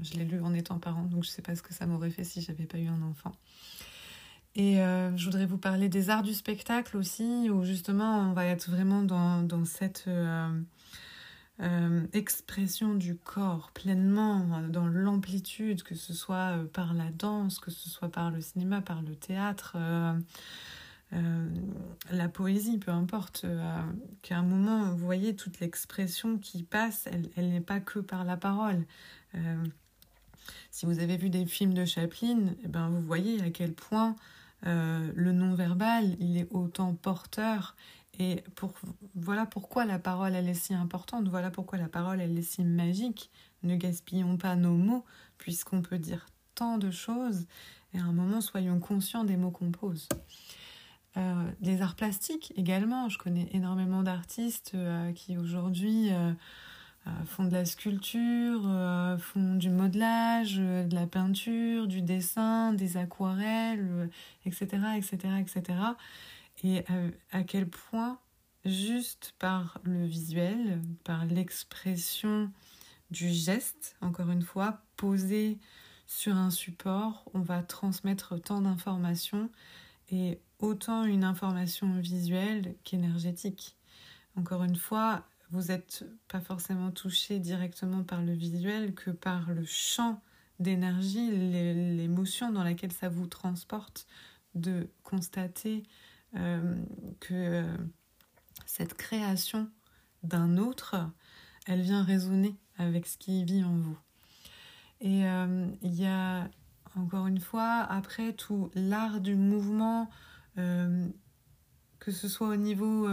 je 0.03 0.15
l'ai 0.15 0.25
lu 0.25 0.41
en 0.41 0.55
étant 0.55 0.79
parent, 0.79 1.05
donc 1.05 1.25
je 1.25 1.29
ne 1.29 1.33
sais 1.33 1.43
pas 1.43 1.55
ce 1.55 1.63
que 1.63 1.75
ça 1.75 1.87
m'aurait 1.87 2.11
fait 2.11 2.25
si 2.25 2.41
j'avais 2.41 2.67
pas 2.67 2.79
eu 2.79 2.89
un 2.89 3.03
enfant. 3.03 3.33
Et 4.57 4.79
je 4.79 5.25
voudrais 5.25 5.47
vous 5.47 5.59
parler 5.59 5.89
des 5.89 6.11
arts 6.11 6.25
du 6.25 6.35
spectacle 6.35 6.97
aussi, 6.97 7.49
où 7.51 7.65
justement 7.65 8.31
on 8.31 8.33
va 8.33 8.47
être 8.47 8.69
vraiment 8.69 9.03
dans, 9.03 9.43
dans 9.43 9.65
cette 9.65 10.09
euh, 11.63 12.07
expression 12.15 12.95
du 12.95 13.17
corps 13.17 13.71
pleinement 13.75 14.47
euh, 14.55 14.69
dans 14.69 14.87
l'amplitude, 14.87 15.83
que 15.83 15.95
ce 15.95 16.15
soit 16.15 16.57
euh, 16.57 16.65
par 16.65 16.95
la 16.95 17.11
danse, 17.11 17.59
que 17.59 17.71
ce 17.71 17.91
soit 17.91 18.09
par 18.09 18.31
le 18.31 18.41
cinéma, 18.41 18.81
par 18.81 19.03
le 19.03 19.15
théâtre, 19.15 19.77
la 22.13 22.29
poésie, 22.29 22.79
peu 22.79 22.93
importe, 22.93 23.45
qu'à 24.23 24.39
un 24.39 24.43
moment, 24.43 24.93
vous 24.93 25.05
voyez, 25.05 25.35
toute 25.35 25.59
l'expression 25.59 26.39
qui 26.39 26.63
passe, 26.63 27.09
elle, 27.37 27.51
n'est 27.51 27.61
pas 27.61 27.81
que 27.81 27.99
par 27.99 28.25
la 28.25 28.37
parole. 28.37 28.87
si 30.71 30.87
vous 30.87 31.01
avez 31.01 31.17
vu 31.17 31.29
des 31.29 31.47
films 31.47 31.75
de 31.75 31.85
Chaplin, 31.85 32.55
eh 32.63 32.69
ben, 32.69 32.89
vous 32.91 33.01
voyez 33.01 33.43
à 33.43 33.51
quel 33.51 33.73
point 33.73 34.15
le 34.63 35.33
non-verbal, 35.33 36.17
il 36.21 36.37
est 36.37 36.47
autant 36.53 36.95
porteur 36.95 37.75
et 38.21 38.45
voilà 39.15 39.47
pourquoi 39.47 39.87
la 39.87 39.99
parole, 39.99 40.35
elle 40.35 40.47
est 40.51 40.53
si 40.55 40.75
importante, 40.75 41.27
voilà 41.29 41.51
pourquoi 41.51 41.79
la 41.79 41.89
parole, 41.89 42.21
elle 42.21 42.37
est 42.37 42.43
si 42.43 42.63
magique. 42.63 43.31
Ne 43.63 43.77
gaspillons 43.77 44.37
pas 44.37 44.57
nos 44.57 44.75
mots, 44.75 45.07
puisqu'on 45.39 45.81
peut 45.81 45.99
dire 45.99 46.27
tant 46.55 46.77
de 46.77 46.91
choses, 46.91 47.47
et 47.95 47.99
à 47.99 48.03
un 48.03 48.13
moment, 48.13 48.43
soyons 48.43 48.79
conscients 48.79 49.25
des 49.25 49.39
mots 49.39 49.51
qu'on 49.51 49.73
pose. 49.73 50.07
Euh, 51.17 51.51
les 51.63 51.81
arts 51.81 51.95
plastiques 51.95 52.53
également, 52.57 53.09
je 53.09 53.17
connais 53.17 53.49
énormément 53.53 54.03
d'artistes 54.03 54.73
euh, 54.75 55.13
qui 55.13 55.39
aujourd'hui 55.39 56.11
euh, 56.13 56.33
font 57.25 57.45
de 57.45 57.53
la 57.53 57.65
sculpture, 57.65 58.69
font 59.19 59.55
du 59.55 59.71
modelage, 59.71 60.57
de 60.57 60.95
la 60.95 61.07
peinture, 61.07 61.87
du 61.87 62.03
dessin, 62.03 62.75
des 62.75 62.99
aquarelles, 62.99 64.11
etc., 64.45 64.69
etc., 64.99 65.17
etc 65.41 65.75
et 66.63 66.85
à, 67.31 67.43
quel 67.43 67.69
point 67.69 68.19
juste 68.65 69.35
par 69.39 69.81
le 69.85 70.05
visuel, 70.05 70.83
par 71.05 71.25
l'expression 71.25 72.51
du 73.11 73.31
geste, 73.31 73.97
encore 74.01 74.31
une 74.31 74.43
fois, 74.43 74.83
posé 74.97 75.59
sur 76.07 76.37
un 76.37 76.51
support, 76.51 77.25
on 77.35 77.41
va 77.41 77.63
transmettre 77.63 78.41
tant 78.41 78.61
d'informations 78.61 79.51
et 80.11 80.41
autant 80.59 81.05
une 81.05 81.25
information 81.25 81.99
visuelle 81.99 82.75
qu'énergétique. 82.85 83.77
Encore 84.37 84.65
une 84.65 84.77
fois, 84.77 85.25
vous 85.51 85.65
n'êtes 85.65 86.05
pas 86.29 86.41
forcément 86.41 86.91
touché 86.91 87.39
directement 87.39 88.05
par 88.05 88.23
le 88.23 88.33
visuel 88.33 88.95
que 88.95 89.11
par 89.11 89.51
le 89.51 89.65
champ 89.65 90.21
d'énergie, 90.59 91.31
l'émotion 91.31 92.53
dans 92.53 92.63
laquelle 92.63 92.93
ça 92.93 93.09
vous 93.09 93.27
transporte, 93.27 94.07
de 94.55 94.89
constater 95.05 95.85
que 96.35 97.33
euh, 97.33 97.77
cette 98.67 98.95
création 98.95 99.71
d'un 100.23 100.57
autre, 100.57 100.97
elle 101.67 101.81
vient 101.81 102.03
résonner 102.03 102.57
avec 102.79 103.07
ce 103.07 103.19
qui 103.19 103.45
vit 103.45 103.65
en 103.65 103.77
vous. 103.77 103.99
Et 105.01 105.27
euh, 105.27 105.67
il 105.83 105.95
y 105.95 106.07
a, 106.07 106.49
encore 106.97 107.27
une 107.27 107.41
fois, 107.41 107.87
après 107.89 108.33
tout 108.33 108.71
l'art 108.75 109.21
du 109.21 109.35
mouvement, 109.35 110.09
que 110.57 112.13
ce 112.13 112.29
soit 112.29 112.49
au 112.49 112.57
niveau, 112.57 113.09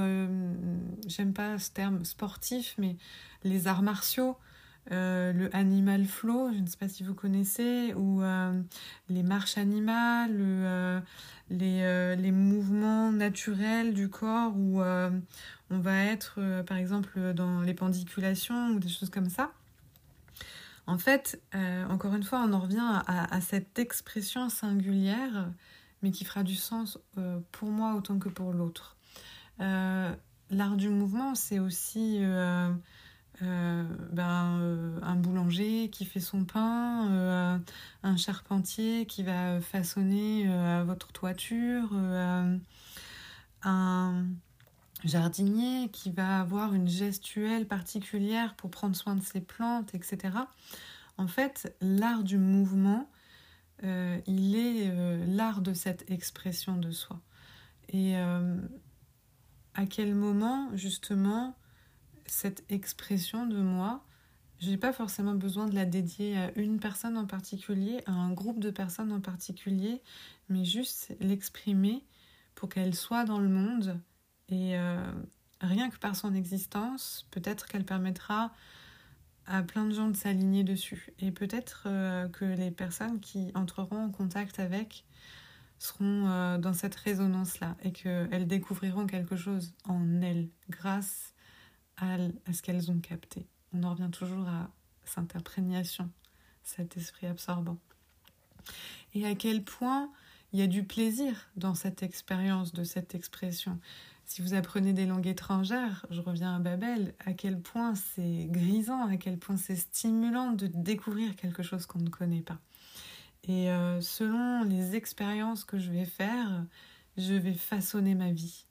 j'aime 1.07 1.33
pas 1.33 1.57
ce 1.59 1.71
terme 1.71 2.03
sportif, 2.03 2.75
mais 2.77 2.97
les 3.43 3.67
arts 3.67 3.83
martiaux, 3.83 4.37
euh, 4.91 5.33
le 5.33 5.53
animal 5.53 6.05
flow, 6.05 6.51
je 6.53 6.59
ne 6.59 6.67
sais 6.67 6.77
pas 6.77 6.87
si 6.87 7.03
vous 7.03 7.13
connaissez, 7.13 7.93
ou 7.95 8.21
euh, 8.21 8.61
les 9.09 9.21
marches 9.21 9.57
animales, 9.57 10.37
euh, 10.39 11.01
les, 11.49 12.31
mouvements 12.31 13.11
naturels 13.11 13.93
du 13.93 14.09
corps, 14.09 14.53
où 14.55 14.81
on 14.81 15.79
va 15.79 16.03
être 16.05 16.39
par 16.65 16.77
exemple 16.77 17.33
dans 17.33 17.61
les 17.61 17.73
pendiculations 17.73 18.69
ou 18.69 18.79
des 18.79 18.89
choses 18.89 19.09
comme 19.09 19.29
ça. 19.29 19.51
En 20.85 20.97
fait, 20.97 21.41
encore 21.89 22.15
une 22.15 22.23
fois, 22.23 22.43
on 22.47 22.53
en 22.53 22.59
revient 22.59 23.01
à, 23.07 23.41
cette 23.41 23.77
expression 23.77 24.49
singulière, 24.49 25.49
mais 26.01 26.11
qui 26.11 26.23
fera 26.23 26.43
du 26.43 26.55
sens 26.55 26.97
pour 27.51 27.69
moi 27.69 27.95
autant 27.95 28.19
que 28.19 28.29
pour 28.29 28.53
l'autre. 28.53 28.95
L'art 29.59 30.77
du 30.77 30.87
mouvement, 30.87 31.35
c'est 31.35 31.59
aussi 31.59 32.21
ben, 33.41 34.59
euh, 34.59 34.99
un 35.03 35.15
boulanger 35.15 35.89
qui 35.89 36.05
fait 36.05 36.19
son 36.19 36.43
pain, 36.43 37.09
euh, 37.11 37.57
un 38.03 38.17
charpentier 38.17 39.05
qui 39.05 39.23
va 39.23 39.61
façonner 39.61 40.47
votre 40.85 41.11
toiture, 41.11 41.93
un 43.63 44.25
jardinier 45.03 45.89
qui 45.89 46.09
va 46.11 46.39
avoir 46.39 46.73
une 46.73 46.87
gestuelle 46.87 47.67
particulière 47.67 48.55
pour 48.55 48.71
prendre 48.71 48.95
soin 48.95 49.15
de 49.15 49.21
ses 49.21 49.41
plantes, 49.41 49.93
etc. 49.93 50.35
En 51.17 51.27
fait, 51.27 51.75
l'art 51.81 52.23
du 52.23 52.37
mouvement, 52.37 53.09
il 53.83 54.55
est 54.55 54.91
l'art 55.27 55.61
de 55.61 55.73
cette 55.73 56.09
expression 56.09 56.77
de 56.77 56.91
soi. 56.91 57.19
Et 57.89 58.15
à 58.15 59.85
quel 59.87 60.15
moment, 60.15 60.69
justement, 60.75 61.55
cette 62.27 62.63
expression 62.69 63.45
de 63.45 63.57
moi, 63.57 64.03
je 64.59 64.69
n'ai 64.69 64.77
pas 64.77 64.93
forcément 64.93 65.35
besoin 65.35 65.67
de 65.67 65.75
la 65.75 65.85
dédier 65.85 66.37
à 66.37 66.51
une 66.57 66.79
personne 66.79 67.17
en 67.17 67.25
particulier, 67.25 68.01
à 68.05 68.11
un 68.11 68.31
groupe 68.31 68.59
de 68.59 68.71
personnes 68.71 69.11
en 69.11 69.21
particulier, 69.21 70.01
mais 70.49 70.65
juste 70.65 71.15
l'exprimer 71.19 72.03
pour 72.55 72.69
qu'elle 72.69 72.95
soit 72.95 73.23
dans 73.23 73.39
le 73.39 73.49
monde. 73.49 73.99
Et 74.49 74.77
euh, 74.77 75.11
rien 75.61 75.89
que 75.89 75.97
par 75.97 76.15
son 76.15 76.33
existence, 76.33 77.27
peut-être 77.31 77.67
qu'elle 77.67 77.85
permettra 77.85 78.51
à 79.45 79.61
plein 79.61 79.85
de 79.85 79.93
gens 79.93 80.09
de 80.09 80.15
s'aligner 80.15 80.63
dessus. 80.63 81.13
Et 81.19 81.31
peut-être 81.31 81.83
euh, 81.85 82.27
que 82.27 82.45
les 82.45 82.71
personnes 82.71 83.19
qui 83.19 83.51
entreront 83.53 84.05
en 84.05 84.09
contact 84.09 84.59
avec 84.59 85.05
seront 85.77 86.27
euh, 86.27 86.57
dans 86.57 86.73
cette 86.73 86.95
résonance-là 86.95 87.77
et 87.83 87.91
qu'elles 87.91 88.47
découvriront 88.47 89.05
quelque 89.05 89.35
chose 89.35 89.73
en 89.85 90.21
elles 90.21 90.49
grâce 90.69 91.35
à, 91.97 92.17
ce 92.53 92.61
qu'elles 92.61 92.91
ont 92.91 92.99
capté. 92.99 93.47
On 93.73 93.83
en 93.83 93.91
revient 93.91 94.11
toujours 94.11 94.47
à 94.47 94.69
cette 95.05 95.35
imprégnation, 95.35 96.09
cet 96.63 96.97
esprit 96.97 97.27
absorbant. 97.27 97.77
Et 99.13 99.25
à 99.25 99.35
quel 99.35 99.63
point 99.63 100.11
il 100.53 100.59
y 100.59 100.63
a 100.63 100.67
du 100.67 100.83
plaisir 100.83 101.49
dans 101.55 101.75
cette 101.75 102.03
expérience, 102.03 102.73
de 102.73 102.83
cette 102.83 103.15
expression. 103.15 103.79
Si 104.25 104.41
vous 104.41 104.53
apprenez 104.53 104.93
des 104.93 105.05
langues 105.05 105.27
étrangères, 105.27 106.05
je 106.09 106.21
reviens 106.21 106.55
à 106.55 106.59
Babel, 106.59 107.13
à 107.25 107.33
quel 107.33 107.59
point 107.61 107.95
c'est 107.95 108.47
grisant, 108.49 109.07
à 109.07 109.17
quel 109.17 109.37
point 109.37 109.57
c'est 109.57 109.75
stimulant 109.75 110.51
de 110.51 110.67
découvrir 110.67 111.35
quelque 111.35 111.63
chose 111.63 111.85
qu'on 111.85 111.99
ne 111.99 112.09
connaît 112.09 112.41
pas. 112.41 112.59
Et 113.43 113.69
euh, 113.69 114.01
selon 114.01 114.63
les 114.63 114.95
expériences 114.95 115.63
que 115.63 115.79
je 115.79 115.91
vais 115.91 116.05
faire, 116.05 116.65
je 117.17 117.33
vais 117.33 117.53
façonner 117.53 118.15
ma 118.15 118.31
vie. 118.31 118.65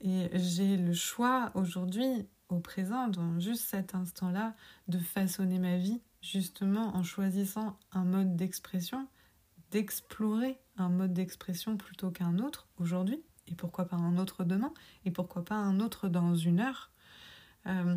Et 0.00 0.30
j'ai 0.34 0.76
le 0.76 0.94
choix 0.94 1.50
aujourd'hui, 1.54 2.26
au 2.52 2.60
présent, 2.60 3.08
dans 3.08 3.40
juste 3.40 3.64
cet 3.64 3.94
instant-là, 3.94 4.54
de 4.88 4.98
façonner 4.98 5.58
ma 5.58 5.76
vie, 5.76 6.00
justement 6.20 6.94
en 6.96 7.02
choisissant 7.02 7.78
un 7.92 8.04
mode 8.04 8.36
d'expression, 8.36 9.08
d'explorer 9.70 10.58
un 10.76 10.88
mode 10.88 11.12
d'expression 11.12 11.76
plutôt 11.76 12.10
qu'un 12.10 12.38
autre 12.38 12.68
aujourd'hui, 12.78 13.22
et 13.48 13.54
pourquoi 13.54 13.86
pas 13.86 13.96
un 13.96 14.18
autre 14.18 14.44
demain, 14.44 14.72
et 15.04 15.10
pourquoi 15.10 15.44
pas 15.44 15.56
un 15.56 15.80
autre 15.80 16.08
dans 16.08 16.34
une 16.34 16.60
heure. 16.60 16.90
Euh, 17.66 17.96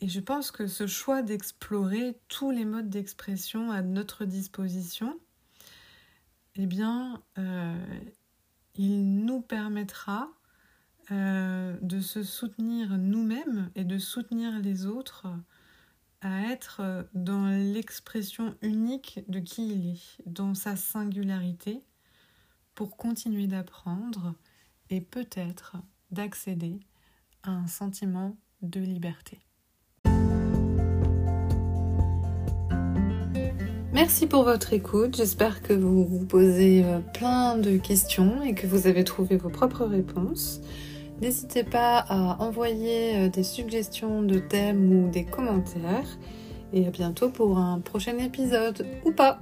et 0.00 0.08
je 0.08 0.20
pense 0.20 0.50
que 0.50 0.66
ce 0.66 0.86
choix 0.86 1.22
d'explorer 1.22 2.18
tous 2.28 2.50
les 2.50 2.64
modes 2.64 2.90
d'expression 2.90 3.70
à 3.70 3.82
notre 3.82 4.24
disposition, 4.24 5.18
eh 6.56 6.66
bien, 6.66 7.22
euh, 7.38 8.02
il 8.74 9.24
nous 9.24 9.40
permettra 9.40 10.28
euh, 11.10 11.76
de 11.82 12.00
se 12.00 12.22
soutenir 12.22 12.96
nous-mêmes 12.96 13.70
et 13.74 13.84
de 13.84 13.98
soutenir 13.98 14.58
les 14.60 14.86
autres 14.86 15.26
à 16.20 16.52
être 16.52 17.08
dans 17.14 17.46
l'expression 17.46 18.54
unique 18.62 19.20
de 19.26 19.40
qui 19.40 19.68
il 19.68 19.86
est, 19.88 20.22
dans 20.26 20.54
sa 20.54 20.76
singularité, 20.76 21.82
pour 22.74 22.96
continuer 22.96 23.48
d'apprendre 23.48 24.34
et 24.90 25.00
peut-être 25.00 25.76
d'accéder 26.10 26.78
à 27.42 27.50
un 27.50 27.66
sentiment 27.66 28.36
de 28.62 28.80
liberté. 28.80 29.40
Merci 33.92 34.26
pour 34.26 34.44
votre 34.44 34.72
écoute. 34.72 35.16
J'espère 35.16 35.62
que 35.62 35.74
vous 35.74 36.04
vous 36.04 36.24
posez 36.24 36.82
euh, 36.84 37.00
plein 37.00 37.56
de 37.56 37.76
questions 37.76 38.42
et 38.42 38.54
que 38.54 38.66
vous 38.66 38.86
avez 38.86 39.04
trouvé 39.04 39.36
vos 39.36 39.50
propres 39.50 39.84
réponses. 39.84 40.60
N'hésitez 41.22 41.62
pas 41.62 41.98
à 42.08 42.42
envoyer 42.42 43.16
euh, 43.16 43.28
des 43.28 43.44
suggestions 43.44 44.22
de 44.22 44.40
thèmes 44.40 45.04
ou 45.04 45.08
des 45.08 45.24
commentaires. 45.24 46.18
Et 46.72 46.84
à 46.84 46.90
bientôt 46.90 47.30
pour 47.30 47.58
un 47.58 47.78
prochain 47.78 48.18
épisode, 48.18 48.84
ou 49.04 49.12
pas 49.12 49.38